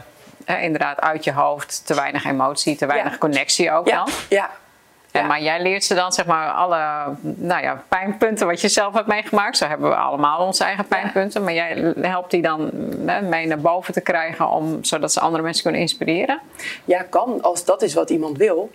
inderdaad 0.45 1.00
uit 1.00 1.24
je 1.24 1.34
hoofd, 1.34 1.82
te 1.86 1.93
weinig 1.93 2.26
emotie, 2.26 2.76
te 2.76 2.86
weinig 2.86 3.17
connectie 3.17 3.71
ook 3.71 3.88
ja. 3.88 3.95
dan. 3.95 4.13
Ja, 4.30 4.50
ja. 5.21 5.28
Maar 5.28 5.41
jij 5.41 5.62
leert 5.62 5.84
ze 5.84 5.93
dan 5.93 6.12
zeg 6.12 6.25
maar 6.25 6.51
alle 6.51 6.78
nou 7.21 7.63
ja, 7.63 7.84
pijnpunten 7.88 8.47
wat 8.47 8.62
je 8.62 8.67
zelf 8.67 8.93
hebt 8.93 9.08
meegemaakt. 9.08 9.58
Zo 9.58 9.67
hebben 9.67 9.89
we 9.89 9.95
allemaal 9.95 10.45
onze 10.45 10.63
eigen 10.63 10.86
pijnpunten. 10.86 11.43
Maar 11.43 11.54
jij 11.54 11.93
helpt 12.01 12.32
die 12.32 12.41
dan 12.41 12.69
mee 13.30 13.47
naar 13.47 13.60
boven 13.60 13.93
te 13.93 14.01
krijgen 14.01 14.49
om, 14.49 14.84
zodat 14.84 15.13
ze 15.13 15.19
andere 15.19 15.43
mensen 15.43 15.63
kunnen 15.63 15.82
inspireren? 15.82 16.39
Ja, 16.86 17.01
kan. 17.10 17.41
Als 17.41 17.65
dat 17.65 17.82
is 17.82 17.93
wat 17.93 18.10
iemand 18.10 18.38
wil. 18.38 18.71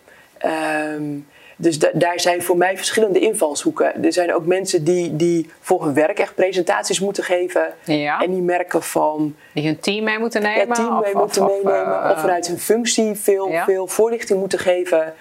Um, 0.94 1.26
dus 1.61 1.79
daar 1.79 2.20
zijn 2.20 2.42
voor 2.42 2.57
mij 2.57 2.76
verschillende 2.76 3.18
invalshoeken. 3.18 4.05
Er 4.05 4.12
zijn 4.12 4.35
ook 4.35 4.46
mensen 4.46 4.85
die, 4.85 5.16
die 5.16 5.50
voor 5.61 5.85
hun 5.85 5.94
werk 5.94 6.18
echt 6.18 6.35
presentaties 6.35 7.00
moeten 7.00 7.24
geven. 7.24 7.74
Ja. 7.85 8.20
En 8.20 8.31
die 8.31 8.42
merken 8.42 8.83
van... 8.83 9.37
Die 9.55 9.66
hun 9.66 9.81
team 9.81 10.05
mee 10.05 10.18
moeten 10.18 10.42
nemen? 10.42 10.66
Ja, 10.66 10.74
team 10.74 11.00
mee 11.00 11.14
of, 11.14 11.20
moeten 11.20 11.42
of, 11.42 11.48
meenemen. 11.48 12.03
Uh, 12.05 12.11
of 12.12 12.20
vanuit 12.20 12.46
hun 12.46 12.59
functie 12.59 13.14
veel, 13.14 13.48
ja. 13.48 13.64
veel 13.64 13.87
voorlichting 13.87 14.38
moeten 14.38 14.59
geven. 14.59 15.14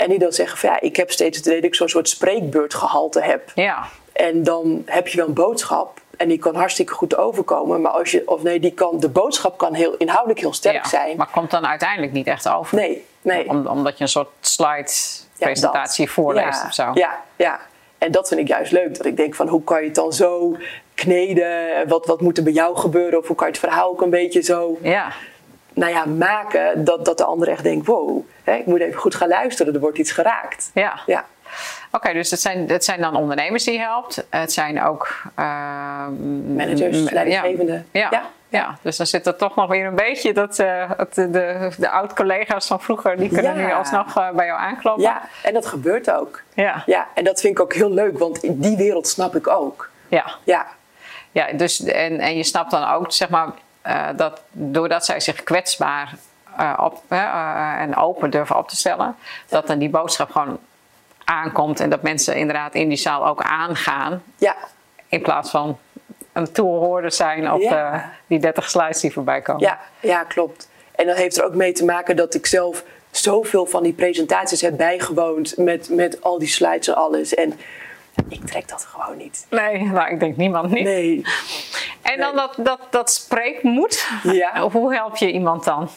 En 0.00 0.08
die 0.08 0.18
dan 0.18 0.32
zeggen 0.32 0.58
van 0.58 0.70
ja, 0.70 0.80
ik 0.80 0.96
heb 0.96 1.10
steeds 1.10 1.36
het 1.36 1.46
idee 1.46 1.60
dat 1.60 1.70
ik 1.70 1.74
zo'n 1.74 1.88
soort 1.88 2.08
spreekbeurtgehalte 2.08 3.20
heb. 3.20 3.52
Ja. 3.54 3.84
En 4.12 4.42
dan 4.42 4.82
heb 4.86 5.08
je 5.08 5.16
wel 5.16 5.26
een 5.26 5.34
boodschap. 5.34 6.00
En 6.16 6.28
die 6.28 6.38
kan 6.38 6.54
hartstikke 6.54 6.92
goed 6.92 7.16
overkomen. 7.16 7.80
Maar 7.80 7.92
als 7.92 8.10
je, 8.10 8.22
of 8.28 8.42
nee, 8.42 8.60
die 8.60 8.72
kan, 8.72 9.00
de 9.00 9.08
boodschap 9.08 9.58
kan 9.58 9.74
heel 9.74 9.96
inhoudelijk 9.96 10.40
heel 10.40 10.52
sterk 10.52 10.84
ja, 10.84 10.88
zijn. 10.88 11.16
Maar 11.16 11.30
komt 11.30 11.50
dan 11.50 11.66
uiteindelijk 11.66 12.12
niet 12.12 12.26
echt 12.26 12.48
over. 12.48 12.76
Nee, 12.76 13.06
nee. 13.22 13.48
Om, 13.48 13.66
omdat 13.66 13.98
je 13.98 14.02
een 14.04 14.10
soort 14.10 14.28
slide 14.40 14.90
presentatie 15.38 16.04
ja, 16.04 16.12
voorleest 16.12 16.60
ja, 16.60 16.66
of 16.66 16.74
zo. 16.74 16.90
Ja, 16.94 17.22
ja. 17.36 17.60
En 17.98 18.12
dat 18.12 18.28
vind 18.28 18.40
ik 18.40 18.48
juist 18.48 18.72
leuk. 18.72 18.96
Dat 18.96 19.06
ik 19.06 19.16
denk 19.16 19.34
van 19.34 19.48
hoe 19.48 19.64
kan 19.64 19.80
je 19.80 19.86
het 19.86 19.94
dan 19.94 20.12
zo 20.12 20.56
kneden? 20.94 21.88
Wat, 21.88 22.06
wat 22.06 22.20
moet 22.20 22.36
er 22.36 22.44
bij 22.44 22.52
jou 22.52 22.76
gebeuren? 22.76 23.18
Of 23.18 23.26
hoe 23.26 23.36
kan 23.36 23.46
je 23.46 23.52
het 23.52 23.62
verhaal 23.62 23.90
ook 23.90 24.02
een 24.02 24.10
beetje 24.10 24.40
zo 24.40 24.78
ja. 24.82 25.12
Nou 25.74 25.92
ja, 25.92 26.04
maken 26.04 26.84
dat, 26.84 27.04
dat 27.04 27.18
de 27.18 27.24
ander 27.24 27.48
echt 27.48 27.62
denkt: 27.62 27.86
wow, 27.86 28.24
hè, 28.50 28.56
ik 28.56 28.66
moet 28.66 28.80
even 28.80 29.00
goed 29.00 29.14
gaan 29.14 29.28
luisteren, 29.28 29.74
er 29.74 29.80
wordt 29.80 29.98
iets 29.98 30.12
geraakt. 30.12 30.70
Ja. 30.74 31.00
ja. 31.06 31.24
Oké, 31.86 31.96
okay, 31.96 32.12
dus 32.12 32.30
het 32.30 32.40
zijn, 32.40 32.68
het 32.68 32.84
zijn 32.84 33.00
dan 33.00 33.16
ondernemers 33.16 33.64
die 33.64 33.72
je 33.72 33.80
helpt. 33.80 34.24
Het 34.30 34.52
zijn 34.52 34.82
ook 34.82 35.22
uh, 35.38 35.44
managers, 36.54 37.10
leidinggevenden. 37.10 37.86
Ja. 37.90 38.08
Ja. 38.10 38.22
ja. 38.48 38.78
dus 38.82 38.96
dan 38.96 39.06
zit 39.06 39.26
er 39.26 39.36
toch 39.36 39.56
nog 39.56 39.68
weer 39.68 39.86
een 39.86 39.94
beetje 39.94 40.32
dat 40.32 40.58
uh, 40.58 40.90
de, 41.14 41.30
de, 41.30 41.70
de 41.78 41.90
oud-collega's 41.90 42.66
van 42.66 42.80
vroeger, 42.80 43.16
die 43.16 43.28
kunnen 43.28 43.56
nu 43.56 43.72
alsnog 43.72 44.18
uh, 44.18 44.30
bij 44.30 44.46
jou 44.46 44.60
aankloppen. 44.60 45.04
Ja, 45.04 45.22
en 45.42 45.54
dat 45.54 45.66
gebeurt 45.66 46.10
ook. 46.10 46.42
Ja. 46.54 46.82
ja. 46.86 47.06
En 47.14 47.24
dat 47.24 47.40
vind 47.40 47.52
ik 47.52 47.60
ook 47.62 47.74
heel 47.74 47.90
leuk, 47.90 48.18
want 48.18 48.42
in 48.42 48.60
die 48.60 48.76
wereld 48.76 49.08
snap 49.08 49.36
ik 49.36 49.48
ook. 49.48 49.90
Ja. 50.08 50.24
Ja. 50.44 50.66
Ja, 51.32 51.52
dus 51.52 51.84
en, 51.84 52.20
en 52.20 52.36
je 52.36 52.44
snapt 52.44 52.70
dan 52.70 52.90
ook, 52.90 53.12
zeg 53.12 53.28
maar, 53.28 53.48
uh, 53.86 54.08
dat 54.16 54.42
doordat 54.50 55.04
zij 55.04 55.20
zich 55.20 55.42
kwetsbaar 55.42 56.14
op, 56.76 57.02
uh, 57.08 57.80
en 57.80 57.96
open 57.96 58.30
durven 58.30 58.56
op 58.56 58.68
te 58.68 58.76
stellen, 58.76 59.16
dat 59.48 59.66
dan 59.66 59.78
die 59.78 59.88
boodschap 59.88 60.30
gewoon 60.30 60.58
aankomt 61.24 61.80
en 61.80 61.90
dat 61.90 62.02
mensen 62.02 62.36
inderdaad 62.36 62.74
in 62.74 62.88
die 62.88 62.98
zaal 62.98 63.26
ook 63.26 63.42
aangaan. 63.42 64.22
Ja. 64.36 64.56
In 65.08 65.22
plaats 65.22 65.50
van 65.50 65.78
een 66.32 66.52
toehoorder 66.52 67.12
zijn 67.12 67.52
op 67.52 67.60
ja. 67.60 68.12
die 68.26 68.38
30 68.38 68.70
slides 68.70 69.00
die 69.00 69.12
voorbij 69.12 69.40
komen. 69.40 69.62
Ja, 69.62 69.78
ja, 70.00 70.24
klopt. 70.24 70.68
En 70.92 71.06
dat 71.06 71.16
heeft 71.16 71.38
er 71.38 71.44
ook 71.44 71.54
mee 71.54 71.72
te 71.72 71.84
maken 71.84 72.16
dat 72.16 72.34
ik 72.34 72.46
zelf 72.46 72.84
zoveel 73.10 73.66
van 73.66 73.82
die 73.82 73.92
presentaties 73.92 74.60
heb 74.60 74.76
bijgewoond 74.76 75.56
met, 75.56 75.88
met 75.88 76.22
al 76.22 76.38
die 76.38 76.48
slides 76.48 76.88
en 76.88 76.94
alles. 76.94 77.34
En 77.34 77.58
ik 78.28 78.46
trek 78.46 78.68
dat 78.68 78.84
gewoon 78.84 79.16
niet. 79.16 79.46
Nee, 79.50 79.82
nou, 79.82 80.10
ik 80.10 80.20
denk 80.20 80.36
niemand 80.36 80.70
niet. 80.70 80.84
Nee. 80.84 81.24
En 82.02 82.18
dan 82.18 82.36
dat, 82.36 82.54
dat, 82.56 82.80
dat 82.90 83.10
spreekmoed. 83.10 84.08
Ja. 84.22 84.68
Hoe 84.68 84.94
help 84.94 85.16
je 85.16 85.32
iemand 85.32 85.64
dan? 85.64 85.88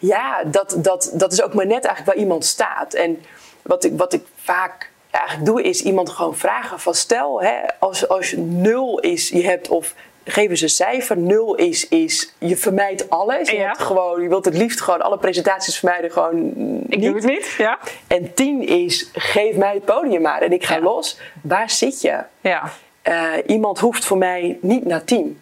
Ja, 0.00 0.44
dat, 0.44 0.76
dat, 0.78 1.10
dat 1.14 1.32
is 1.32 1.42
ook 1.42 1.54
maar 1.54 1.66
net 1.66 1.84
eigenlijk 1.84 2.06
waar 2.06 2.24
iemand 2.24 2.44
staat. 2.44 2.94
En 2.94 3.22
wat 3.62 3.84
ik, 3.84 3.92
wat 3.96 4.12
ik 4.12 4.22
vaak 4.34 4.90
eigenlijk 5.10 5.46
doe, 5.46 5.62
is 5.62 5.82
iemand 5.82 6.10
gewoon 6.10 6.36
vragen 6.36 6.80
van 6.80 6.94
stel, 6.94 7.42
hè, 7.42 7.56
als, 7.78 8.08
als 8.08 8.30
je 8.30 8.38
nul 8.38 9.00
is, 9.00 9.28
je 9.28 9.44
hebt 9.44 9.68
of 9.68 9.94
geef 10.24 10.50
eens 10.50 10.60
een 10.60 10.68
cijfer. 10.68 11.18
Nul 11.18 11.54
is, 11.54 11.88
is 11.88 12.34
je 12.38 12.56
vermijdt 12.56 13.10
alles. 13.10 13.50
Je, 13.50 13.56
ja. 13.56 13.66
hebt 13.66 13.82
gewoon, 13.82 14.22
je 14.22 14.28
wilt 14.28 14.44
het 14.44 14.56
liefst 14.56 14.80
gewoon 14.80 15.02
alle 15.02 15.18
presentaties 15.18 15.78
vermijden. 15.78 16.12
Gewoon 16.12 16.46
ik 16.88 16.98
niet. 16.98 17.02
doe 17.02 17.14
het 17.14 17.24
niet, 17.24 17.54
ja. 17.58 17.78
En 18.06 18.34
tien 18.34 18.66
is, 18.66 19.10
geef 19.12 19.56
mij 19.56 19.74
het 19.74 19.84
podium 19.84 20.22
maar 20.22 20.42
en 20.42 20.52
ik 20.52 20.64
ga 20.64 20.74
ja. 20.74 20.80
los. 20.80 21.18
Waar 21.42 21.70
zit 21.70 22.00
je? 22.00 22.18
Ja. 22.40 22.72
Uh, 23.08 23.32
iemand 23.46 23.78
hoeft 23.78 24.04
voor 24.04 24.18
mij 24.18 24.58
niet 24.60 24.84
naar 24.84 25.04
tien. 25.04 25.40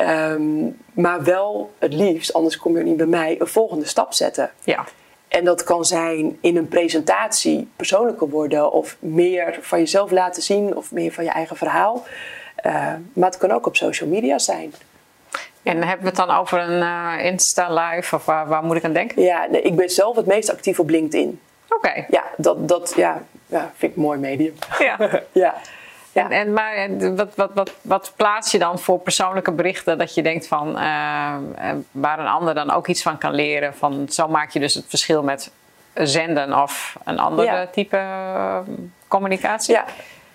Um, 0.00 0.78
maar 0.92 1.22
wel 1.22 1.72
het 1.78 1.92
liefst, 1.92 2.32
anders 2.32 2.56
kom 2.56 2.78
je 2.78 2.84
niet 2.84 2.96
bij 2.96 3.06
mij, 3.06 3.36
een 3.40 3.46
volgende 3.46 3.86
stap 3.86 4.12
zetten. 4.12 4.50
Ja. 4.64 4.84
En 5.28 5.44
dat 5.44 5.64
kan 5.64 5.84
zijn 5.84 6.38
in 6.40 6.56
een 6.56 6.68
presentatie 6.68 7.68
persoonlijker 7.76 8.28
worden 8.28 8.72
of 8.72 8.96
meer 8.98 9.58
van 9.60 9.78
jezelf 9.78 10.10
laten 10.10 10.42
zien 10.42 10.76
of 10.76 10.92
meer 10.92 11.12
van 11.12 11.24
je 11.24 11.30
eigen 11.30 11.56
verhaal. 11.56 12.06
Uh, 12.66 12.92
maar 13.12 13.28
het 13.28 13.38
kan 13.38 13.50
ook 13.50 13.66
op 13.66 13.76
social 13.76 14.08
media 14.08 14.38
zijn. 14.38 14.74
En 15.62 15.76
hebben 15.76 16.00
we 16.00 16.06
het 16.06 16.16
dan 16.16 16.30
over 16.30 16.58
een 16.58 16.82
uh, 16.82 17.24
Insta 17.24 17.74
live 17.74 18.14
of 18.14 18.24
waar, 18.24 18.48
waar, 18.48 18.64
moet 18.64 18.76
ik 18.76 18.84
aan 18.84 18.92
denken? 18.92 19.22
Ja, 19.22 19.46
nee, 19.50 19.62
ik 19.62 19.76
ben 19.76 19.90
zelf 19.90 20.16
het 20.16 20.26
meest 20.26 20.50
actief 20.50 20.78
op 20.80 20.88
LinkedIn. 20.88 21.40
Oké. 21.68 21.88
Okay. 21.88 22.06
Ja, 22.10 22.24
dat, 22.36 22.68
dat 22.68 22.92
ja, 22.96 23.22
ja, 23.46 23.72
vind 23.76 23.90
ik 23.90 23.96
een 23.96 24.04
mooi 24.04 24.18
medium. 24.18 24.54
Ja. 24.78 24.98
ja. 25.32 25.54
Ja. 26.18 26.24
En, 26.24 26.30
en, 26.30 26.52
maar 26.52 27.14
wat, 27.16 27.34
wat, 27.34 27.50
wat, 27.54 27.72
wat 27.82 28.12
plaats 28.16 28.50
je 28.50 28.58
dan 28.58 28.78
voor 28.78 28.98
persoonlijke 28.98 29.52
berichten 29.52 29.98
dat 29.98 30.14
je 30.14 30.22
denkt 30.22 30.46
van 30.46 30.68
uh, 30.68 31.34
waar 31.90 32.18
een 32.18 32.26
ander 32.26 32.54
dan 32.54 32.70
ook 32.70 32.86
iets 32.86 33.02
van 33.02 33.18
kan 33.18 33.34
leren? 33.34 33.74
Van 33.74 34.06
zo 34.08 34.28
maak 34.28 34.50
je 34.50 34.60
dus 34.60 34.74
het 34.74 34.84
verschil 34.88 35.22
met 35.22 35.50
zenden 35.94 36.62
of 36.62 36.96
een 37.04 37.18
andere 37.18 37.48
ja. 37.48 37.66
type 37.66 37.96
uh, 37.96 38.58
communicatie? 39.08 39.74
Ja. 39.74 39.84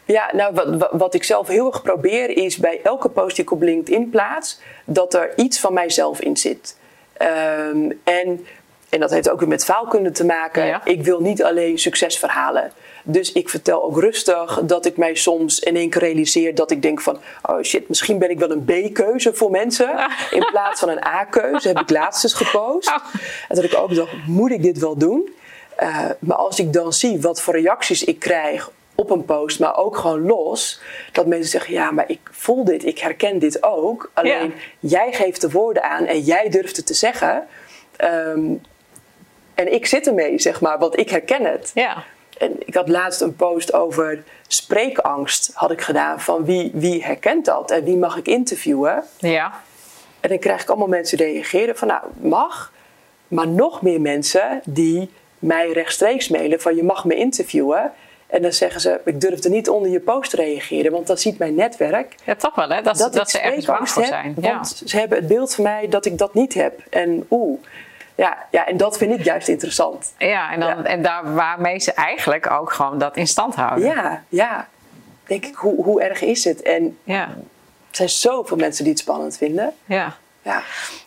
Ja, 0.05 0.29
nou 0.33 0.53
wat, 0.53 0.89
wat 0.91 1.13
ik 1.13 1.23
zelf 1.23 1.47
heel 1.47 1.67
erg 1.67 1.81
probeer 1.81 2.29
is 2.29 2.57
bij 2.57 2.79
elke 2.83 3.09
post 3.09 3.35
die 3.35 3.45
ik 3.45 3.51
op 3.51 3.61
LinkedIn 3.61 4.09
plaats, 4.09 4.59
dat 4.85 5.13
er 5.13 5.37
iets 5.37 5.59
van 5.59 5.73
mijzelf 5.73 6.21
in 6.21 6.37
zit. 6.37 6.77
Um, 7.21 7.99
en, 8.03 8.45
en 8.89 8.99
dat 8.99 9.11
heeft 9.11 9.29
ook 9.29 9.39
weer 9.39 9.49
met 9.49 9.65
faalkunde 9.65 10.11
te 10.11 10.25
maken. 10.25 10.65
Ja. 10.65 10.81
Ik 10.83 11.03
wil 11.03 11.21
niet 11.21 11.43
alleen 11.43 11.79
succesverhalen. 11.79 12.71
Dus 13.03 13.31
ik 13.31 13.49
vertel 13.49 13.83
ook 13.83 13.99
rustig 13.99 14.59
dat 14.63 14.85
ik 14.85 14.97
mij 14.97 15.15
soms 15.15 15.59
in 15.59 15.75
één 15.75 15.89
keer 15.89 16.01
realiseer 16.01 16.55
dat 16.55 16.71
ik 16.71 16.81
denk 16.81 17.01
van... 17.01 17.17
oh 17.41 17.61
shit, 17.61 17.89
misschien 17.89 18.17
ben 18.17 18.29
ik 18.29 18.39
wel 18.39 18.51
een 18.51 18.63
B-keuze 18.63 19.33
voor 19.33 19.51
mensen 19.51 19.89
in 20.31 20.47
plaats 20.51 20.79
van 20.79 20.89
een 20.89 21.05
A-keuze. 21.05 21.67
Heb 21.67 21.79
ik 21.79 21.89
laatst 21.89 22.23
eens 22.23 22.33
gepost. 22.33 22.91
En 23.49 23.55
dat 23.55 23.63
ik 23.63 23.75
ook 23.75 23.95
dacht, 23.95 24.11
moet 24.27 24.51
ik 24.51 24.63
dit 24.63 24.77
wel 24.77 24.97
doen? 24.97 25.33
Uh, 25.79 26.09
maar 26.19 26.37
als 26.37 26.59
ik 26.59 26.73
dan 26.73 26.93
zie 26.93 27.21
wat 27.21 27.41
voor 27.41 27.53
reacties 27.53 28.03
ik 28.03 28.19
krijg 28.19 28.71
op 28.95 29.09
een 29.09 29.25
post, 29.25 29.59
maar 29.59 29.77
ook 29.77 29.97
gewoon 29.97 30.25
los. 30.25 30.81
Dat 31.11 31.25
mensen 31.25 31.49
zeggen, 31.49 31.73
ja, 31.73 31.91
maar 31.91 32.09
ik 32.09 32.19
voel 32.31 32.63
dit, 32.63 32.85
ik 32.85 32.99
herken 32.99 33.39
dit 33.39 33.63
ook. 33.63 34.11
Alleen, 34.13 34.53
ja. 34.79 34.89
jij 34.89 35.13
geeft 35.13 35.41
de 35.41 35.49
woorden 35.49 35.83
aan 35.83 36.05
en 36.05 36.19
jij 36.19 36.49
durft 36.49 36.77
het 36.77 36.85
te 36.85 36.93
zeggen. 36.93 37.47
Um, 38.03 38.61
en 39.53 39.73
ik 39.73 39.85
zit 39.85 40.07
ermee, 40.07 40.39
zeg 40.39 40.61
maar, 40.61 40.79
want 40.79 40.99
ik 40.99 41.09
herken 41.09 41.45
het. 41.45 41.71
Ja. 41.73 42.03
En 42.37 42.55
ik 42.65 42.73
had 42.73 42.89
laatst 42.89 43.21
een 43.21 43.35
post 43.35 43.73
over 43.73 44.23
spreekangst 44.47 45.51
had 45.53 45.71
ik 45.71 45.81
gedaan. 45.81 46.21
Van 46.21 46.45
wie, 46.45 46.71
wie 46.73 47.03
herkent 47.03 47.45
dat 47.45 47.71
en 47.71 47.83
wie 47.83 47.97
mag 47.97 48.17
ik 48.17 48.27
interviewen? 48.27 49.03
Ja. 49.17 49.61
En 50.19 50.29
dan 50.29 50.39
krijg 50.39 50.61
ik 50.61 50.69
allemaal 50.69 50.87
mensen 50.87 51.17
die 51.17 51.27
reageren 51.27 51.77
van 51.77 51.87
nou, 51.87 52.01
mag. 52.21 52.71
Maar 53.27 53.47
nog 53.47 53.81
meer 53.81 54.01
mensen 54.01 54.61
die 54.65 55.09
mij 55.39 55.71
rechtstreeks 55.71 56.27
mailen 56.27 56.61
van 56.61 56.75
je 56.75 56.83
mag 56.83 57.05
me 57.05 57.15
interviewen. 57.15 57.91
En 58.27 58.41
dan 58.41 58.53
zeggen 58.53 58.81
ze, 58.81 59.01
ik 59.05 59.21
durfde 59.21 59.49
niet 59.49 59.69
onder 59.69 59.91
je 59.91 59.99
post 59.99 60.29
te 60.29 60.35
reageren, 60.35 60.91
want 60.91 61.07
dan 61.07 61.17
ziet 61.17 61.37
mijn 61.37 61.55
netwerk... 61.55 62.15
Ja, 62.23 62.35
toch 62.35 62.55
wel 62.55 62.69
hè, 62.69 62.81
dat, 62.81 62.97
dat, 62.97 63.13
dat 63.13 63.29
ze 63.29 63.39
ergens 63.39 63.65
bang 63.65 63.89
voor 63.89 64.05
zijn. 64.05 64.35
Heb, 64.41 64.53
want 64.53 64.81
ze 64.85 64.97
hebben 64.97 65.17
het 65.17 65.27
beeld 65.27 65.55
van 65.55 65.63
mij 65.63 65.87
dat 65.89 66.05
ik 66.05 66.17
dat 66.17 66.33
niet 66.33 66.53
heb. 66.53 66.79
En 66.89 67.25
oeh, 67.29 67.59
ja, 68.15 68.37
ja, 68.51 68.67
en 68.67 68.77
dat 68.77 68.97
vind 68.97 69.19
ik 69.19 69.23
juist 69.23 69.47
interessant. 69.47 70.13
Ja, 70.17 70.51
en, 70.51 70.59
dan, 70.59 70.69
ja. 70.69 70.83
en 70.83 71.01
daar 71.01 71.33
waarmee 71.33 71.79
ze 71.79 71.93
eigenlijk 71.93 72.51
ook 72.51 72.71
gewoon 72.73 72.97
dat 72.97 73.17
in 73.17 73.27
stand 73.27 73.55
houden. 73.55 73.87
Ja, 73.87 74.23
ja. 74.29 74.67
Denk 75.23 75.45
ik, 75.45 75.55
hoe, 75.55 75.83
hoe 75.83 76.01
erg 76.01 76.21
is 76.21 76.43
het? 76.43 76.61
En 76.61 76.97
ja. 77.03 77.21
er 77.21 77.35
zijn 77.91 78.09
zoveel 78.09 78.57
mensen 78.57 78.83
die 78.83 78.93
het 78.93 79.01
spannend 79.01 79.37
vinden. 79.37 79.73
Ja. 79.85 80.15
Ja. 80.43 80.61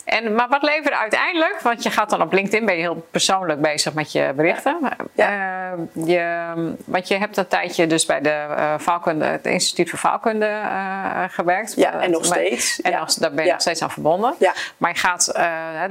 En, 0.07 0.35
maar 0.35 0.49
wat 0.49 0.63
levert 0.63 0.95
uiteindelijk? 0.95 1.61
Want 1.61 1.83
je 1.83 1.91
gaat 1.91 2.11
dan 2.11 2.23
op 2.23 2.33
LinkedIn, 2.33 2.67
ben 2.67 2.75
je 2.75 2.81
heel 2.81 3.07
persoonlijk 3.11 3.61
bezig 3.61 3.95
met 3.95 4.13
je 4.13 4.33
berichten. 4.37 4.79
Ja. 5.13 5.31
Uh, 5.73 6.07
je, 6.07 6.55
want 6.85 7.09
je 7.09 7.17
hebt 7.17 7.37
een 7.37 7.47
tijdje 7.47 7.87
dus 7.87 8.07
bij 8.07 8.21
de 8.21 8.47
uh, 8.49 8.75
Vaalkunde, 8.79 9.25
het 9.25 9.47
Instituut 9.47 9.91
voor 9.91 9.99
Vaalkunde 9.99 10.47
uh, 10.47 11.23
gewerkt. 11.29 11.75
Ja, 11.77 12.01
en 12.01 12.11
nog 12.11 12.25
steeds. 12.25 12.81
En 12.81 12.91
ja. 12.91 13.07
daar 13.19 13.33
ben 13.33 13.45
je 13.45 13.51
nog 13.51 13.61
steeds 13.61 13.83
aan 13.83 13.91
verbonden. 13.91 14.35
Ja. 14.39 14.53
Maar 14.77 14.91
je 14.91 14.99
gaat, 14.99 15.35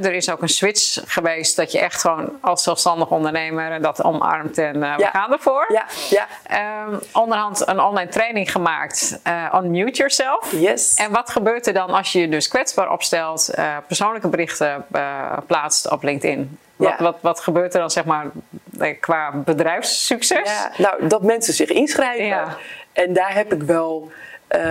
er 0.01 0.13
is 0.13 0.29
ook 0.29 0.41
een 0.41 0.49
switch 0.49 1.01
geweest 1.05 1.55
dat 1.55 1.71
je 1.71 1.79
echt 1.79 2.01
gewoon 2.01 2.31
als 2.41 2.63
zelfstandig 2.63 3.09
ondernemer 3.09 3.81
dat 3.81 4.03
omarmt 4.03 4.57
en 4.57 4.79
we 4.79 5.09
gaan 5.11 5.31
ervoor. 5.31 5.65
Ja. 5.71 5.85
Ja. 6.09 6.27
Ehm, 6.43 6.99
onderhand 7.11 7.67
een 7.67 7.79
online 7.79 8.09
training 8.09 8.51
gemaakt, 8.51 9.19
Unmute 9.55 9.97
Yourself. 9.97 10.51
Yes. 10.51 10.95
En 10.95 11.11
wat 11.11 11.29
gebeurt 11.29 11.67
er 11.67 11.73
dan 11.73 11.89
als 11.89 12.11
je 12.11 12.19
je 12.19 12.29
dus 12.29 12.47
kwetsbaar 12.47 12.91
opstelt, 12.91 13.34
persoonlijke 13.87 14.27
berichten 14.27 14.85
plaatst 15.47 15.91
op 15.91 16.03
LinkedIn? 16.03 16.57
Wat, 16.75 16.99
wat, 16.99 17.17
wat 17.21 17.39
gebeurt 17.39 17.73
er 17.73 17.79
dan 17.79 17.91
zeg 17.91 18.05
maar 18.05 18.25
qua 18.99 19.31
bedrijfssucces? 19.31 20.49
Ja, 20.49 20.71
nou, 20.77 21.07
dat 21.07 21.21
mensen 21.21 21.53
zich 21.53 21.69
inschrijven. 21.69 22.25
Ja. 22.25 22.57
En 22.93 23.13
daar 23.13 23.33
heb 23.33 23.53
ik 23.53 23.63
wel. 23.63 24.11
Uh, 24.49 24.61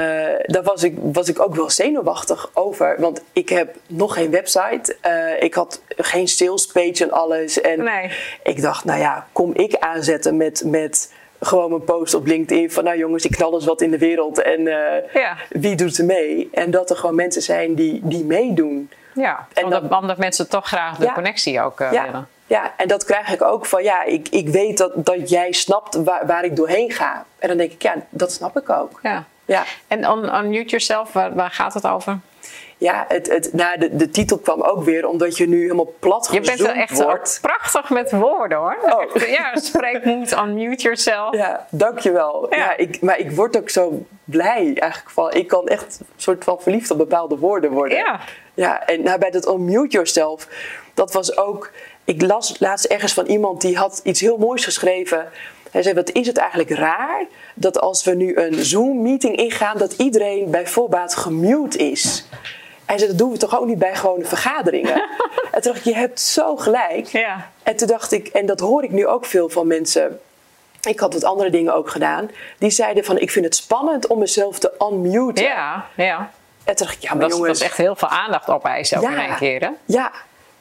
daar 0.42 0.62
was 0.62 0.82
ik, 0.82 0.96
was 0.98 1.28
ik 1.28 1.40
ook 1.40 1.54
wel 1.54 1.70
zenuwachtig 1.70 2.50
over. 2.52 2.96
Want 2.98 3.22
ik 3.32 3.48
heb 3.48 3.76
nog 3.86 4.14
geen 4.14 4.30
website. 4.30 4.96
Uh, 5.06 5.42
ik 5.42 5.54
had 5.54 5.82
geen 5.96 6.28
sales 6.28 6.66
page 6.66 7.04
en 7.04 7.10
alles. 7.10 7.60
En 7.60 7.84
nee. 7.84 8.10
ik 8.42 8.62
dacht, 8.62 8.84
nou 8.84 9.00
ja, 9.00 9.26
kom 9.32 9.54
ik 9.54 9.76
aanzetten 9.78 10.36
met, 10.36 10.62
met 10.64 11.12
gewoon 11.44 11.70
mijn 11.70 11.84
post 11.84 12.14
op 12.14 12.26
LinkedIn 12.26 12.70
van 12.70 12.84
nou 12.84 12.98
jongens, 12.98 13.24
ik 13.24 13.30
knal 13.30 13.54
eens 13.54 13.64
wat 13.64 13.80
in 13.80 13.90
de 13.90 13.98
wereld 13.98 14.42
en 14.42 14.60
uh, 14.60 14.74
ja. 15.14 15.36
wie 15.48 15.76
doet 15.76 15.98
er 15.98 16.04
mee? 16.04 16.48
En 16.52 16.70
dat 16.70 16.90
er 16.90 16.96
gewoon 16.96 17.14
mensen 17.14 17.42
zijn 17.42 17.74
die, 17.74 18.00
die 18.02 18.24
meedoen. 18.24 18.90
Ja, 19.14 19.46
en 19.52 19.64
omdat, 19.64 20.00
omdat 20.00 20.18
mensen 20.18 20.48
toch 20.48 20.66
graag 20.66 20.98
de 20.98 21.12
connectie 21.12 21.60
ook 21.60 21.80
uh, 21.80 21.92
ja, 21.92 22.04
willen. 22.04 22.28
Ja, 22.46 22.72
en 22.76 22.88
dat 22.88 23.04
krijg 23.04 23.32
ik 23.32 23.42
ook 23.42 23.66
van 23.66 23.82
ja, 23.82 24.04
ik, 24.04 24.28
ik 24.28 24.48
weet 24.48 24.78
dat, 24.78 24.92
dat 24.94 25.30
jij 25.30 25.52
snapt 25.52 25.94
waar, 25.94 26.26
waar 26.26 26.44
ik 26.44 26.56
doorheen 26.56 26.90
ga. 26.90 27.24
En 27.38 27.48
dan 27.48 27.56
denk 27.56 27.72
ik, 27.72 27.82
ja, 27.82 27.94
dat 28.10 28.32
snap 28.32 28.56
ik 28.56 28.70
ook. 28.70 28.98
Ja. 29.02 29.24
Ja. 29.44 29.64
En 29.88 30.08
on, 30.08 30.34
on 30.34 30.48
Mute 30.48 30.68
Yourself, 30.68 31.12
waar, 31.12 31.34
waar 31.34 31.50
gaat 31.50 31.74
het 31.74 31.86
over? 31.86 32.18
Ja, 32.78 33.04
het, 33.08 33.30
het, 33.30 33.52
nou, 33.52 33.78
de, 33.78 33.96
de 33.96 34.10
titel 34.10 34.38
kwam 34.38 34.62
ook 34.62 34.84
weer 34.84 35.08
omdat 35.08 35.36
je 35.36 35.48
nu 35.48 35.60
helemaal 35.60 35.94
plat 35.98 36.28
Je 36.32 36.40
bent 36.40 36.60
wel 36.60 36.72
echt 36.72 37.40
prachtig 37.40 37.90
met 37.90 38.10
woorden 38.10 38.58
hoor. 38.58 38.76
Oh. 38.82 39.22
ja, 39.26 39.56
spreek 39.56 40.04
moet, 40.04 40.32
unmute 40.32 40.82
yourself. 40.82 41.36
Ja, 41.36 41.66
dankjewel. 41.70 42.46
Ja. 42.50 42.56
ja 42.56 42.76
ik, 42.76 43.00
maar 43.00 43.18
ik 43.18 43.30
word 43.30 43.56
ook 43.56 43.70
zo 43.70 44.06
blij 44.24 44.74
eigenlijk 44.78 45.10
van. 45.10 45.32
Ik 45.32 45.48
kan 45.48 45.66
echt 45.66 46.00
een 46.00 46.06
soort 46.16 46.44
van 46.44 46.60
verliefd 46.60 46.90
op 46.90 46.98
bepaalde 46.98 47.36
woorden 47.36 47.70
worden. 47.70 47.96
Ja. 47.96 48.20
Ja, 48.54 48.86
en 48.86 49.02
nou, 49.02 49.18
bij 49.18 49.30
dat 49.30 49.48
unmute 49.48 49.88
yourself, 49.88 50.48
dat 50.94 51.12
was 51.12 51.36
ook... 51.36 51.70
Ik 52.04 52.22
las 52.22 52.58
laatst 52.58 52.84
ergens 52.84 53.12
van 53.12 53.26
iemand 53.26 53.60
die 53.60 53.76
had 53.76 54.00
iets 54.02 54.20
heel 54.20 54.36
moois 54.36 54.64
geschreven. 54.64 55.28
Hij 55.74 55.82
zei, 55.82 55.94
wat 55.94 56.12
is 56.12 56.26
het 56.26 56.36
eigenlijk 56.36 56.70
raar 56.70 57.24
dat 57.54 57.80
als 57.80 58.04
we 58.04 58.14
nu 58.14 58.36
een 58.36 58.64
Zoom-meeting 58.64 59.36
ingaan... 59.36 59.78
dat 59.78 59.92
iedereen 59.92 60.50
bij 60.50 60.66
voorbaat 60.66 61.14
gemute 61.14 61.78
is. 61.78 62.24
Hij 62.84 62.98
zei, 62.98 63.10
dat 63.10 63.18
doen 63.18 63.30
we 63.30 63.38
toch 63.38 63.58
ook 63.60 63.66
niet 63.66 63.78
bij 63.78 63.96
gewone 63.96 64.24
vergaderingen? 64.24 64.94
en 65.52 65.62
toen 65.62 65.72
dacht 65.72 65.76
ik, 65.76 65.84
je 65.84 65.94
hebt 65.94 66.20
zo 66.20 66.56
gelijk. 66.56 67.06
Ja. 67.06 67.50
En 67.62 67.76
toen 67.76 67.88
dacht 67.88 68.12
ik, 68.12 68.26
en 68.26 68.46
dat 68.46 68.60
hoor 68.60 68.84
ik 68.84 68.90
nu 68.90 69.06
ook 69.06 69.24
veel 69.24 69.48
van 69.48 69.66
mensen... 69.66 70.20
Ik 70.82 71.00
had 71.00 71.12
wat 71.12 71.24
andere 71.24 71.50
dingen 71.50 71.74
ook 71.74 71.90
gedaan. 71.90 72.30
Die 72.58 72.70
zeiden 72.70 73.04
van, 73.04 73.18
ik 73.18 73.30
vind 73.30 73.44
het 73.44 73.56
spannend 73.56 74.06
om 74.06 74.18
mezelf 74.18 74.58
te 74.58 74.72
unmuten. 74.90 75.44
Ja, 75.44 75.86
ja. 75.96 76.30
En 76.64 76.76
toen 76.76 76.86
dacht 76.86 76.96
ik, 76.96 77.02
ja, 77.02 77.14
maar 77.14 77.20
dat, 77.20 77.30
jongens... 77.30 77.48
Dat 77.48 77.56
is 77.56 77.66
echt 77.66 77.76
heel 77.76 77.96
veel 77.96 78.08
aandacht 78.08 78.48
opeisen 78.48 78.98
ook 78.98 79.04
ja, 79.04 79.10
in 79.10 79.18
één 79.18 79.36
keer, 79.36 79.60
hè? 79.60 79.70
Ja, 79.84 80.12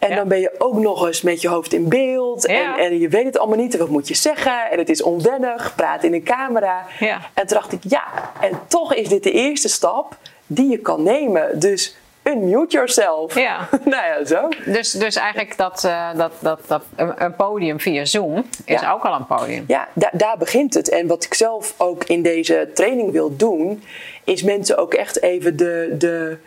en 0.09 0.15
dan 0.15 0.27
ben 0.27 0.39
je 0.39 0.51
ook 0.57 0.75
nog 0.75 1.05
eens 1.05 1.21
met 1.21 1.41
je 1.41 1.47
hoofd 1.47 1.73
in 1.73 1.89
beeld. 1.89 2.45
En, 2.45 2.73
en, 2.77 2.99
je 2.99 3.07
weet 3.07 3.25
het 3.25 3.37
allemaal 3.37 3.57
niet. 3.57 3.77
Wat 3.77 3.89
moet 3.89 4.07
je 4.07 4.15
zeggen? 4.15 4.71
En 4.71 4.77
het 4.77 4.89
is 4.89 5.01
onwennig. 5.01 5.75
Praat 5.75 6.03
in 6.03 6.13
een 6.13 6.23
camera. 6.23 6.85
Ja. 6.99 7.21
En 7.33 7.47
toen 7.47 7.57
dacht 7.57 7.71
ik, 7.71 7.81
ja. 7.87 8.03
En 8.41 8.59
toch 8.67 8.93
is 8.93 9.09
dit 9.09 9.23
de 9.23 9.31
eerste 9.31 9.69
stap 9.69 10.17
die 10.47 10.69
je 10.69 10.77
kan 10.77 11.03
nemen. 11.03 11.59
Dus 11.59 11.95
unmute 12.23 12.75
yourself. 12.75 13.35
Ja. 13.35 13.69
nou 13.85 14.05
ja, 14.05 14.25
zo. 14.25 14.49
Dus, 14.65 14.91
dus 14.91 15.15
eigenlijk 15.15 15.57
dat, 15.57 15.83
uh, 15.85 16.15
dat, 16.15 16.31
dat, 16.39 16.59
dat 16.67 16.83
een 16.95 17.35
podium 17.35 17.79
via 17.79 18.05
Zoom 18.05 18.45
is 18.65 18.85
ook 18.85 19.03
al 19.03 19.13
een 19.15 19.25
podium. 19.25 19.63
Ja, 19.67 19.87
daar, 19.93 20.11
daar 20.13 20.37
begint 20.37 20.73
het. 20.73 20.89
En 20.89 21.07
wat 21.07 21.23
ik 21.23 21.33
zelf 21.33 21.73
ook 21.77 22.03
in 22.03 22.21
deze 22.21 22.69
training 22.73 23.11
wil 23.11 23.35
doen, 23.35 23.83
is 24.23 24.43
mensen 24.43 24.77
ook 24.77 24.93
echt 24.93 25.21
even 25.21 25.57
de, 25.57 25.95
de, 25.97 26.37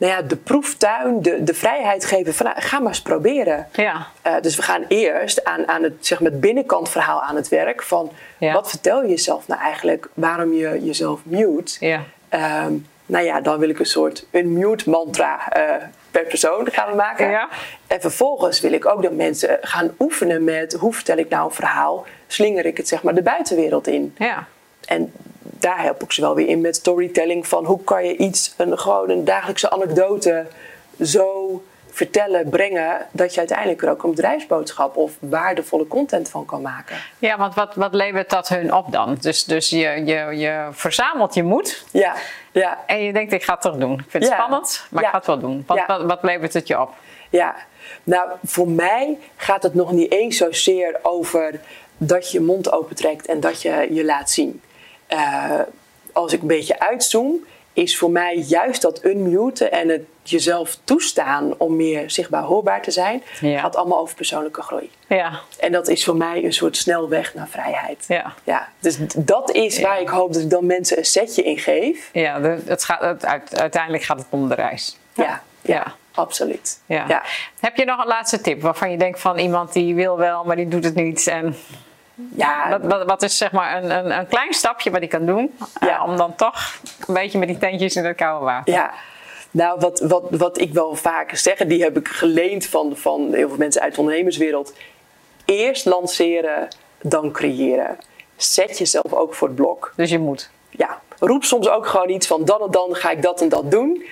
nou 0.00 0.12
ja, 0.12 0.22
de 0.22 0.36
proeftuin, 0.36 1.22
de, 1.22 1.44
de 1.44 1.54
vrijheid 1.54 2.04
geven 2.04 2.34
van 2.34 2.46
nou, 2.46 2.60
ga 2.60 2.78
maar 2.78 2.88
eens 2.88 3.02
proberen. 3.02 3.66
Ja. 3.72 4.06
Uh, 4.26 4.34
dus 4.40 4.56
we 4.56 4.62
gaan 4.62 4.84
eerst 4.88 5.44
aan, 5.44 5.68
aan 5.68 5.82
het, 5.82 5.94
zeg 6.00 6.20
maar, 6.20 6.30
het 6.30 6.40
binnenkant 6.40 6.88
verhaal 6.88 7.22
aan 7.22 7.36
het 7.36 7.48
werk 7.48 7.82
van 7.82 8.12
wat 8.38 8.68
vertel 8.68 9.02
je 9.02 9.08
jezelf 9.08 9.48
nou 9.48 9.60
eigenlijk, 9.60 10.08
waarom 10.14 10.52
je 10.52 10.84
jezelf 10.84 11.20
mute. 11.24 11.86
Ja. 11.86 12.02
Um, 12.64 12.86
nou 13.06 13.24
ja, 13.24 13.40
dan 13.40 13.58
wil 13.58 13.68
ik 13.68 13.78
een 13.78 13.86
soort 13.86 14.26
unmute 14.30 14.90
mantra 14.90 15.56
uh, 15.56 15.84
per 16.10 16.24
persoon 16.24 16.68
gaan 16.70 16.96
maken. 16.96 17.30
Ja. 17.30 17.48
En 17.86 18.00
vervolgens 18.00 18.60
wil 18.60 18.72
ik 18.72 18.86
ook 18.86 19.02
dat 19.02 19.12
mensen 19.12 19.58
gaan 19.60 19.94
oefenen 19.98 20.44
met 20.44 20.72
hoe 20.72 20.92
vertel 20.92 21.16
ik 21.16 21.28
nou 21.28 21.44
een 21.44 21.54
verhaal, 21.54 22.06
slinger 22.26 22.66
ik 22.66 22.76
het 22.76 22.88
zeg 22.88 23.02
maar 23.02 23.14
de 23.14 23.22
buitenwereld 23.22 23.86
in. 23.86 24.14
Ja. 24.18 24.46
En 24.86 25.12
daar 25.60 25.82
help 25.82 26.02
ik 26.02 26.12
ze 26.12 26.20
wel 26.20 26.34
weer 26.34 26.48
in 26.48 26.60
met 26.60 26.76
storytelling 26.76 27.46
van 27.46 27.64
hoe 27.64 27.84
kan 27.84 28.04
je 28.04 28.16
iets, 28.16 28.54
een, 28.56 28.78
gewoon 28.78 29.10
een 29.10 29.24
dagelijkse 29.24 29.70
anekdote 29.70 30.46
zo 31.00 31.62
vertellen, 31.90 32.48
brengen, 32.48 33.06
dat 33.12 33.32
je 33.32 33.38
uiteindelijk 33.38 33.82
er 33.82 33.90
ook 33.90 34.02
een 34.02 34.10
bedrijfsboodschap 34.10 34.96
of 34.96 35.12
waardevolle 35.18 35.86
content 35.86 36.28
van 36.28 36.44
kan 36.44 36.62
maken. 36.62 36.96
Ja, 37.18 37.38
want 37.38 37.54
wat, 37.54 37.74
wat 37.74 37.94
levert 37.94 38.30
dat 38.30 38.48
hun 38.48 38.74
op 38.74 38.92
dan? 38.92 39.16
Dus, 39.20 39.44
dus 39.44 39.70
je, 39.70 40.02
je, 40.04 40.36
je 40.36 40.68
verzamelt 40.72 41.34
je 41.34 41.42
moed. 41.42 41.84
Ja, 41.90 42.14
ja. 42.52 42.78
En 42.86 43.02
je 43.02 43.12
denkt, 43.12 43.32
ik 43.32 43.42
ga 43.42 43.52
het 43.52 43.62
toch 43.62 43.76
doen. 43.76 43.92
Ik 43.92 44.04
vind 44.08 44.24
het 44.24 44.32
spannend, 44.32 44.86
maar 44.90 45.02
ik 45.02 45.08
ga 45.08 45.16
het 45.16 45.26
wel 45.26 45.38
doen. 45.38 45.64
Wat, 45.66 45.86
wat, 45.86 46.02
wat 46.02 46.22
levert 46.22 46.54
het 46.54 46.66
je 46.66 46.80
op? 46.80 46.90
Ja, 47.30 47.54
nou 48.02 48.30
voor 48.44 48.68
mij 48.68 49.18
gaat 49.36 49.62
het 49.62 49.74
nog 49.74 49.92
niet 49.92 50.12
eens 50.12 50.36
zozeer 50.36 50.98
over 51.02 51.60
dat 51.96 52.30
je 52.30 52.38
je 52.38 52.44
mond 52.44 52.72
opentrekt 52.72 53.26
en 53.26 53.40
dat 53.40 53.62
je 53.62 53.86
je 53.90 54.04
laat 54.04 54.30
zien. 54.30 54.62
Uh, 55.12 55.60
als 56.12 56.32
ik 56.32 56.40
een 56.40 56.46
beetje 56.46 56.78
uitzoom, 56.78 57.44
is 57.72 57.98
voor 57.98 58.10
mij 58.10 58.36
juist 58.36 58.82
dat 58.82 59.04
unmuten 59.04 59.72
en 59.72 59.88
het 59.88 60.02
jezelf 60.22 60.78
toestaan 60.84 61.54
om 61.58 61.76
meer 61.76 62.10
zichtbaar 62.10 62.42
hoorbaar 62.42 62.82
te 62.82 62.90
zijn, 62.90 63.22
ja. 63.40 63.60
gaat 63.60 63.76
allemaal 63.76 63.98
over 63.98 64.14
persoonlijke 64.14 64.62
groei. 64.62 64.90
Ja. 65.06 65.40
En 65.58 65.72
dat 65.72 65.88
is 65.88 66.04
voor 66.04 66.16
mij 66.16 66.44
een 66.44 66.52
soort 66.52 66.76
snelweg 66.76 67.34
naar 67.34 67.48
vrijheid. 67.48 68.04
Ja. 68.08 68.34
Ja, 68.44 68.68
dus 68.80 68.98
dat 69.16 69.50
is 69.50 69.80
waar 69.80 70.00
ik 70.00 70.08
hoop 70.08 70.32
dat 70.32 70.42
ik 70.42 70.50
dan 70.50 70.66
mensen 70.66 70.98
een 70.98 71.04
setje 71.04 71.42
in 71.42 71.58
geef. 71.58 72.10
Ja, 72.12 72.40
het 72.40 72.84
gaat, 72.84 73.00
het, 73.00 73.24
uiteindelijk 73.54 74.02
gaat 74.02 74.18
het 74.18 74.26
om 74.30 74.48
de 74.48 74.54
reis. 74.54 74.96
Ja, 75.14 75.42
ja, 75.60 75.94
absoluut. 76.14 76.80
Ja. 76.86 77.22
Heb 77.60 77.76
je 77.76 77.84
nog 77.84 77.98
een 77.98 78.06
laatste 78.06 78.40
tip 78.40 78.62
waarvan 78.62 78.90
je 78.90 78.96
denkt 78.96 79.20
van 79.20 79.38
iemand 79.38 79.72
die 79.72 79.94
wil 79.94 80.16
wel, 80.16 80.44
maar 80.44 80.56
die 80.56 80.68
doet 80.68 80.84
het 80.84 80.94
niet 80.94 81.26
en 81.26 81.56
ja, 82.34 82.80
wat, 82.82 83.04
wat, 83.04 83.22
is 83.22 83.36
zeg 83.36 83.52
maar 83.52 83.82
een, 83.82 83.90
een, 83.90 84.18
een, 84.18 84.26
klein 84.26 84.52
stapje 84.52 84.90
wat 84.90 85.02
ik 85.02 85.08
kan 85.08 85.26
doen 85.26 85.54
ja. 85.80 86.04
om 86.04 86.16
dan 86.16 86.34
toch 86.34 86.78
een 87.06 87.14
beetje 87.14 87.38
met 87.38 87.48
die 87.48 87.58
tentjes 87.58 87.96
in 87.96 88.04
het 88.04 88.16
koude 88.16 88.44
water. 88.44 88.74
Ja, 88.74 88.92
nou 89.50 89.80
wat, 89.80 90.00
wat, 90.00 90.24
wat 90.30 90.60
ik 90.60 90.72
wel 90.72 90.94
vaak 90.94 91.36
zeg, 91.36 91.56
die 91.56 91.82
heb 91.82 91.96
ik 91.96 92.08
geleend 92.08 92.66
van, 92.66 92.96
van 92.96 93.34
heel 93.34 93.48
veel 93.48 93.58
mensen 93.58 93.82
uit 93.82 93.94
de 93.94 94.00
ondernemerswereld. 94.00 94.72
Eerst 95.44 95.84
lanceren, 95.84 96.68
dan 97.02 97.32
creëren. 97.32 97.98
Zet 98.36 98.78
jezelf 98.78 99.12
ook 99.12 99.34
voor 99.34 99.48
het 99.48 99.56
blok. 99.56 99.92
Dus 99.96 100.10
je 100.10 100.18
moet. 100.18 100.50
Ja, 100.70 101.00
roep 101.18 101.44
soms 101.44 101.68
ook 101.68 101.86
gewoon 101.86 102.08
iets 102.08 102.26
van 102.26 102.44
dan 102.44 102.62
en 102.62 102.70
dan 102.70 102.94
ga 102.94 103.10
ik 103.10 103.22
dat 103.22 103.40
en 103.40 103.48
dat 103.48 103.70
doen. 103.70 104.04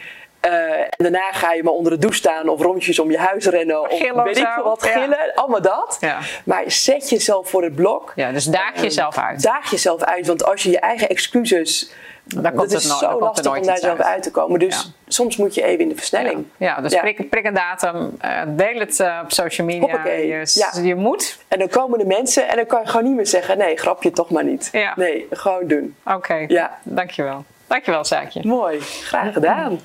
Uh, 0.48 0.80
en 0.80 0.88
daarna 0.96 1.32
ga 1.32 1.52
je 1.52 1.62
maar 1.62 1.72
onder 1.72 1.92
de 1.92 1.98
douche 1.98 2.18
staan 2.18 2.48
of 2.48 2.60
rondjes 2.60 2.98
om 2.98 3.10
je 3.10 3.18
huis 3.18 3.46
rennen 3.46 3.80
of 3.80 3.98
gillen 3.98 4.24
weet 4.24 4.38
ik 4.38 4.46
veel 4.54 4.64
wat, 4.64 4.82
gillen, 4.82 5.32
allemaal 5.34 5.62
dat. 5.62 5.96
Ja. 6.00 6.18
Maar 6.44 6.62
zet 6.66 7.10
jezelf 7.10 7.48
voor 7.48 7.62
het 7.62 7.74
blok. 7.74 8.12
Ja, 8.14 8.32
dus 8.32 8.44
daag 8.44 8.82
jezelf 8.82 9.18
uit. 9.18 9.42
Daag 9.42 9.70
jezelf 9.70 10.02
uit, 10.02 10.26
want 10.26 10.44
als 10.44 10.62
je 10.62 10.70
je 10.70 10.80
eigen 10.80 11.08
excuses... 11.08 11.90
Daar 12.36 12.52
komt 12.52 12.72
het 12.72 12.80
is 12.80 12.88
no 12.88 12.96
zo 12.96 13.18
lastig 13.18 13.56
om 13.56 13.62
daar 13.62 13.78
zelf 13.78 13.98
uit. 13.98 14.22
te 14.22 14.30
komen. 14.30 14.58
Dus 14.58 14.82
ja. 14.82 14.90
soms 15.06 15.36
moet 15.36 15.54
je 15.54 15.62
even 15.62 15.78
in 15.78 15.88
de 15.88 15.94
versnelling. 15.94 16.46
Ja, 16.56 16.80
dus 16.80 16.94
Prik, 16.94 17.28
prik, 17.30 17.44
een 17.44 17.54
datum, 17.54 18.18
uh, 18.24 18.40
deel 18.46 18.78
het 18.78 19.04
op 19.22 19.32
social 19.32 19.66
media. 19.66 20.06
Je, 20.06 20.80
je, 20.82 20.94
moet. 20.94 21.38
En 21.48 21.58
dan 21.58 21.68
komen 21.68 21.98
de 21.98 22.04
mensen 22.04 22.48
en 22.48 22.56
dan 22.56 22.66
kan 22.66 22.80
je 22.80 22.88
gewoon 22.88 23.06
niet 23.06 23.16
meer 23.16 23.26
zeggen... 23.26 23.58
nee, 23.58 23.76
grapje 23.76 24.10
toch 24.10 24.30
maar 24.30 24.44
niet. 24.44 24.70
Nee, 24.96 25.26
gewoon 25.30 25.66
doen. 25.66 25.96
Oké, 26.04 26.44
ja. 26.48 26.78
dankjewel. 26.82 27.44
Dankjewel, 27.66 28.04
Zaakje. 28.04 28.40
Mooi, 28.46 28.80
graag 28.80 29.32
gedaan. 29.32 29.80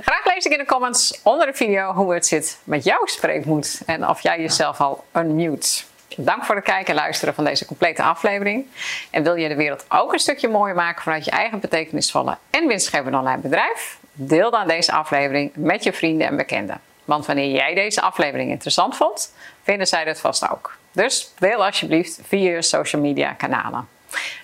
Graag 0.00 0.24
lees 0.24 0.44
ik 0.44 0.52
in 0.52 0.58
de 0.58 0.64
comments 0.64 1.20
onder 1.22 1.46
de 1.46 1.54
video 1.54 1.92
hoe 1.92 2.14
het 2.14 2.26
zit 2.26 2.58
met 2.64 2.84
jouw 2.84 3.06
spreekmoed 3.06 3.82
en 3.86 4.08
of 4.08 4.20
jij 4.20 4.40
jezelf 4.40 4.80
al 4.80 5.04
unmute. 5.16 5.82
Dank 6.16 6.44
voor 6.44 6.54
het 6.54 6.64
kijken 6.64 6.94
en 6.94 6.94
luisteren 6.94 7.34
van 7.34 7.44
deze 7.44 7.66
complete 7.66 8.02
aflevering. 8.02 8.66
En 9.10 9.22
wil 9.22 9.34
je 9.34 9.48
de 9.48 9.54
wereld 9.54 9.84
ook 9.88 10.12
een 10.12 10.18
stukje 10.18 10.48
mooier 10.48 10.74
maken 10.74 11.02
vanuit 11.02 11.24
je 11.24 11.30
eigen 11.30 11.60
betekenisvolle 11.60 12.36
en 12.50 12.66
winstgevende 12.66 13.18
online 13.18 13.40
bedrijf? 13.40 13.98
deel 14.12 14.50
dan 14.50 14.68
deze 14.68 14.92
aflevering 14.92 15.50
met 15.54 15.84
je 15.84 15.92
vrienden 15.92 16.26
en 16.26 16.36
bekenden. 16.36 16.80
Want 17.04 17.26
wanneer 17.26 17.50
jij 17.50 17.74
deze 17.74 18.00
aflevering 18.00 18.50
interessant 18.50 18.96
vond, 18.96 19.34
vinden 19.62 19.86
zij 19.86 20.04
dat 20.04 20.20
vast 20.20 20.50
ook. 20.50 20.76
Dus 20.92 21.32
deel 21.38 21.64
alsjeblieft 21.64 22.20
via 22.26 22.50
je 22.50 22.62
social 22.62 23.02
media 23.02 23.32
kanalen. 23.32 23.88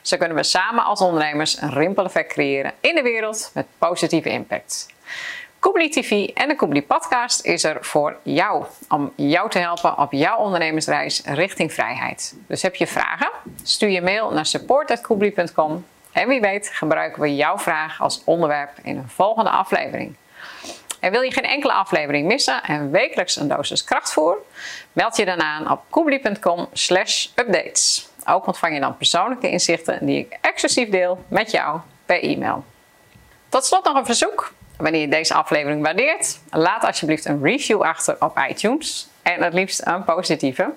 Zo 0.03 0.17
kunnen 0.17 0.37
we 0.37 0.43
samen 0.43 0.85
als 0.85 1.01
ondernemers 1.01 1.61
een 1.61 1.73
rimpeleffect 1.73 2.33
creëren 2.33 2.73
in 2.81 2.95
de 2.95 3.03
wereld 3.03 3.51
met 3.55 3.67
positieve 3.79 4.29
impact. 4.29 4.87
Koebli 5.59 5.89
TV 5.89 6.29
en 6.29 6.49
de 6.49 6.57
Koebli 6.57 6.83
Podcast 6.83 7.45
is 7.45 7.65
er 7.65 7.77
voor 7.81 8.17
jou. 8.23 8.65
Om 8.89 9.13
jou 9.15 9.51
te 9.51 9.59
helpen 9.59 9.99
op 9.99 10.13
jouw 10.13 10.39
ondernemersreis 10.39 11.23
richting 11.25 11.73
vrijheid. 11.73 12.35
Dus 12.47 12.63
heb 12.63 12.75
je 12.75 12.87
vragen? 12.87 13.31
Stuur 13.63 13.89
je 13.89 14.03
mail 14.03 14.31
naar 14.31 14.47
support.koebli.com. 14.47 15.85
En 16.13 16.29
wie 16.29 16.41
weet 16.41 16.71
gebruiken 16.73 17.23
we 17.23 17.37
jouw 17.37 17.59
vraag 17.59 18.01
als 18.01 18.23
onderwerp 18.25 18.71
in 18.83 18.97
een 18.97 19.09
volgende 19.09 19.51
aflevering. 19.51 20.15
En 21.01 21.11
wil 21.11 21.21
je 21.21 21.33
geen 21.33 21.45
enkele 21.45 21.73
aflevering 21.73 22.27
missen 22.27 22.63
en 22.63 22.91
wekelijks 22.91 23.37
een 23.37 23.49
dosis 23.49 23.85
krachtvoer? 23.85 24.39
Meld 24.93 25.17
je 25.17 25.25
dan 25.25 25.41
aan 25.41 25.71
op 25.71 25.81
koebli.com 25.91 26.69
slash 26.73 27.27
updates. 27.35 28.09
Ook 28.25 28.47
ontvang 28.47 28.75
je 28.75 28.81
dan 28.81 28.97
persoonlijke 28.97 29.51
inzichten 29.51 30.07
die 30.07 30.19
ik 30.19 30.39
exclusief 30.41 30.89
deel 30.89 31.25
met 31.29 31.51
jou 31.51 31.81
per 32.07 32.23
e-mail. 32.23 32.65
Tot 33.49 33.65
slot 33.65 33.85
nog 33.85 33.97
een 33.97 34.05
verzoek. 34.05 34.53
Wanneer 34.77 35.01
je 35.01 35.09
deze 35.09 35.35
aflevering 35.35 35.83
waardeert, 35.83 36.39
laat 36.51 36.85
alsjeblieft 36.85 37.25
een 37.25 37.43
review 37.43 37.83
achter 37.83 38.17
op 38.19 38.39
iTunes. 38.49 39.09
En 39.23 39.43
het 39.43 39.53
liefst 39.53 39.87
een 39.87 40.05
positieve. 40.05 40.73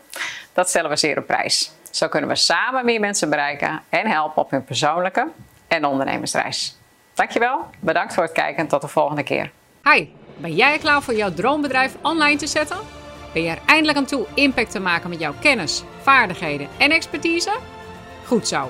Dat 0.54 0.70
stellen 0.70 0.90
we 0.90 0.96
zeer 0.96 1.18
op 1.18 1.26
prijs. 1.26 1.72
Zo 1.92 2.08
kunnen 2.08 2.30
we 2.30 2.36
samen 2.36 2.86
meer 2.86 3.00
mensen 3.00 3.30
bereiken 3.30 3.82
en 3.90 4.08
helpen 4.08 4.42
op 4.42 4.52
hun 4.52 4.64
persoonlijke 4.64 5.28
en 5.68 5.86
ondernemersreis. 5.86 6.78
Dankjewel, 7.14 7.66
bedankt 7.80 8.14
voor 8.14 8.24
het 8.24 8.32
kijken 8.32 8.58
en 8.58 8.68
tot 8.68 8.82
de 8.82 8.88
volgende 8.88 9.24
keer. 9.24 9.52
Hi, 9.84 10.08
ben 10.38 10.56
jij 10.56 10.78
klaar 10.78 11.02
voor 11.02 11.16
jouw 11.16 11.34
droombedrijf 11.34 11.96
online 12.02 12.38
te 12.38 12.48
zetten? 12.48 12.78
Ben 13.34 13.44
je 13.44 13.50
er 13.50 13.60
eindelijk 13.66 13.98
aan 13.98 14.06
toe 14.06 14.26
impact 14.34 14.72
te 14.72 14.80
maken 14.80 15.10
met 15.10 15.20
jouw 15.20 15.34
kennis, 15.40 15.84
vaardigheden 16.02 16.68
en 16.78 16.92
expertise? 16.92 17.58
Goed 18.26 18.48
zo. 18.48 18.70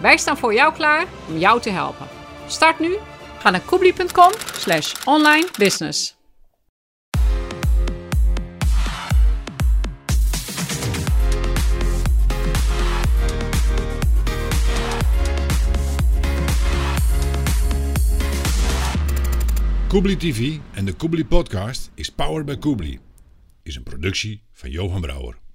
Wij 0.00 0.16
staan 0.16 0.38
voor 0.38 0.54
jou 0.54 0.72
klaar 0.72 1.04
om 1.28 1.38
jou 1.38 1.60
te 1.60 1.70
helpen. 1.70 2.06
Start 2.46 2.78
nu 2.78 2.96
Ga 3.40 3.50
naar 3.50 3.60
koebli.com 3.60 4.32
slash 4.52 4.94
online 5.04 5.48
business. 5.58 6.18
Koebli 19.88 20.16
TV 20.16 20.58
en 20.74 20.84
de 20.84 20.92
Koebli 20.92 21.26
Podcast 21.26 21.90
is 21.94 22.10
powered 22.10 22.46
by 22.46 22.56
Koebli. 22.56 22.98
Is 23.62 23.76
een 23.76 23.82
productie 23.82 24.42
van 24.52 24.70
Johan 24.70 25.00
Brouwer. 25.00 25.49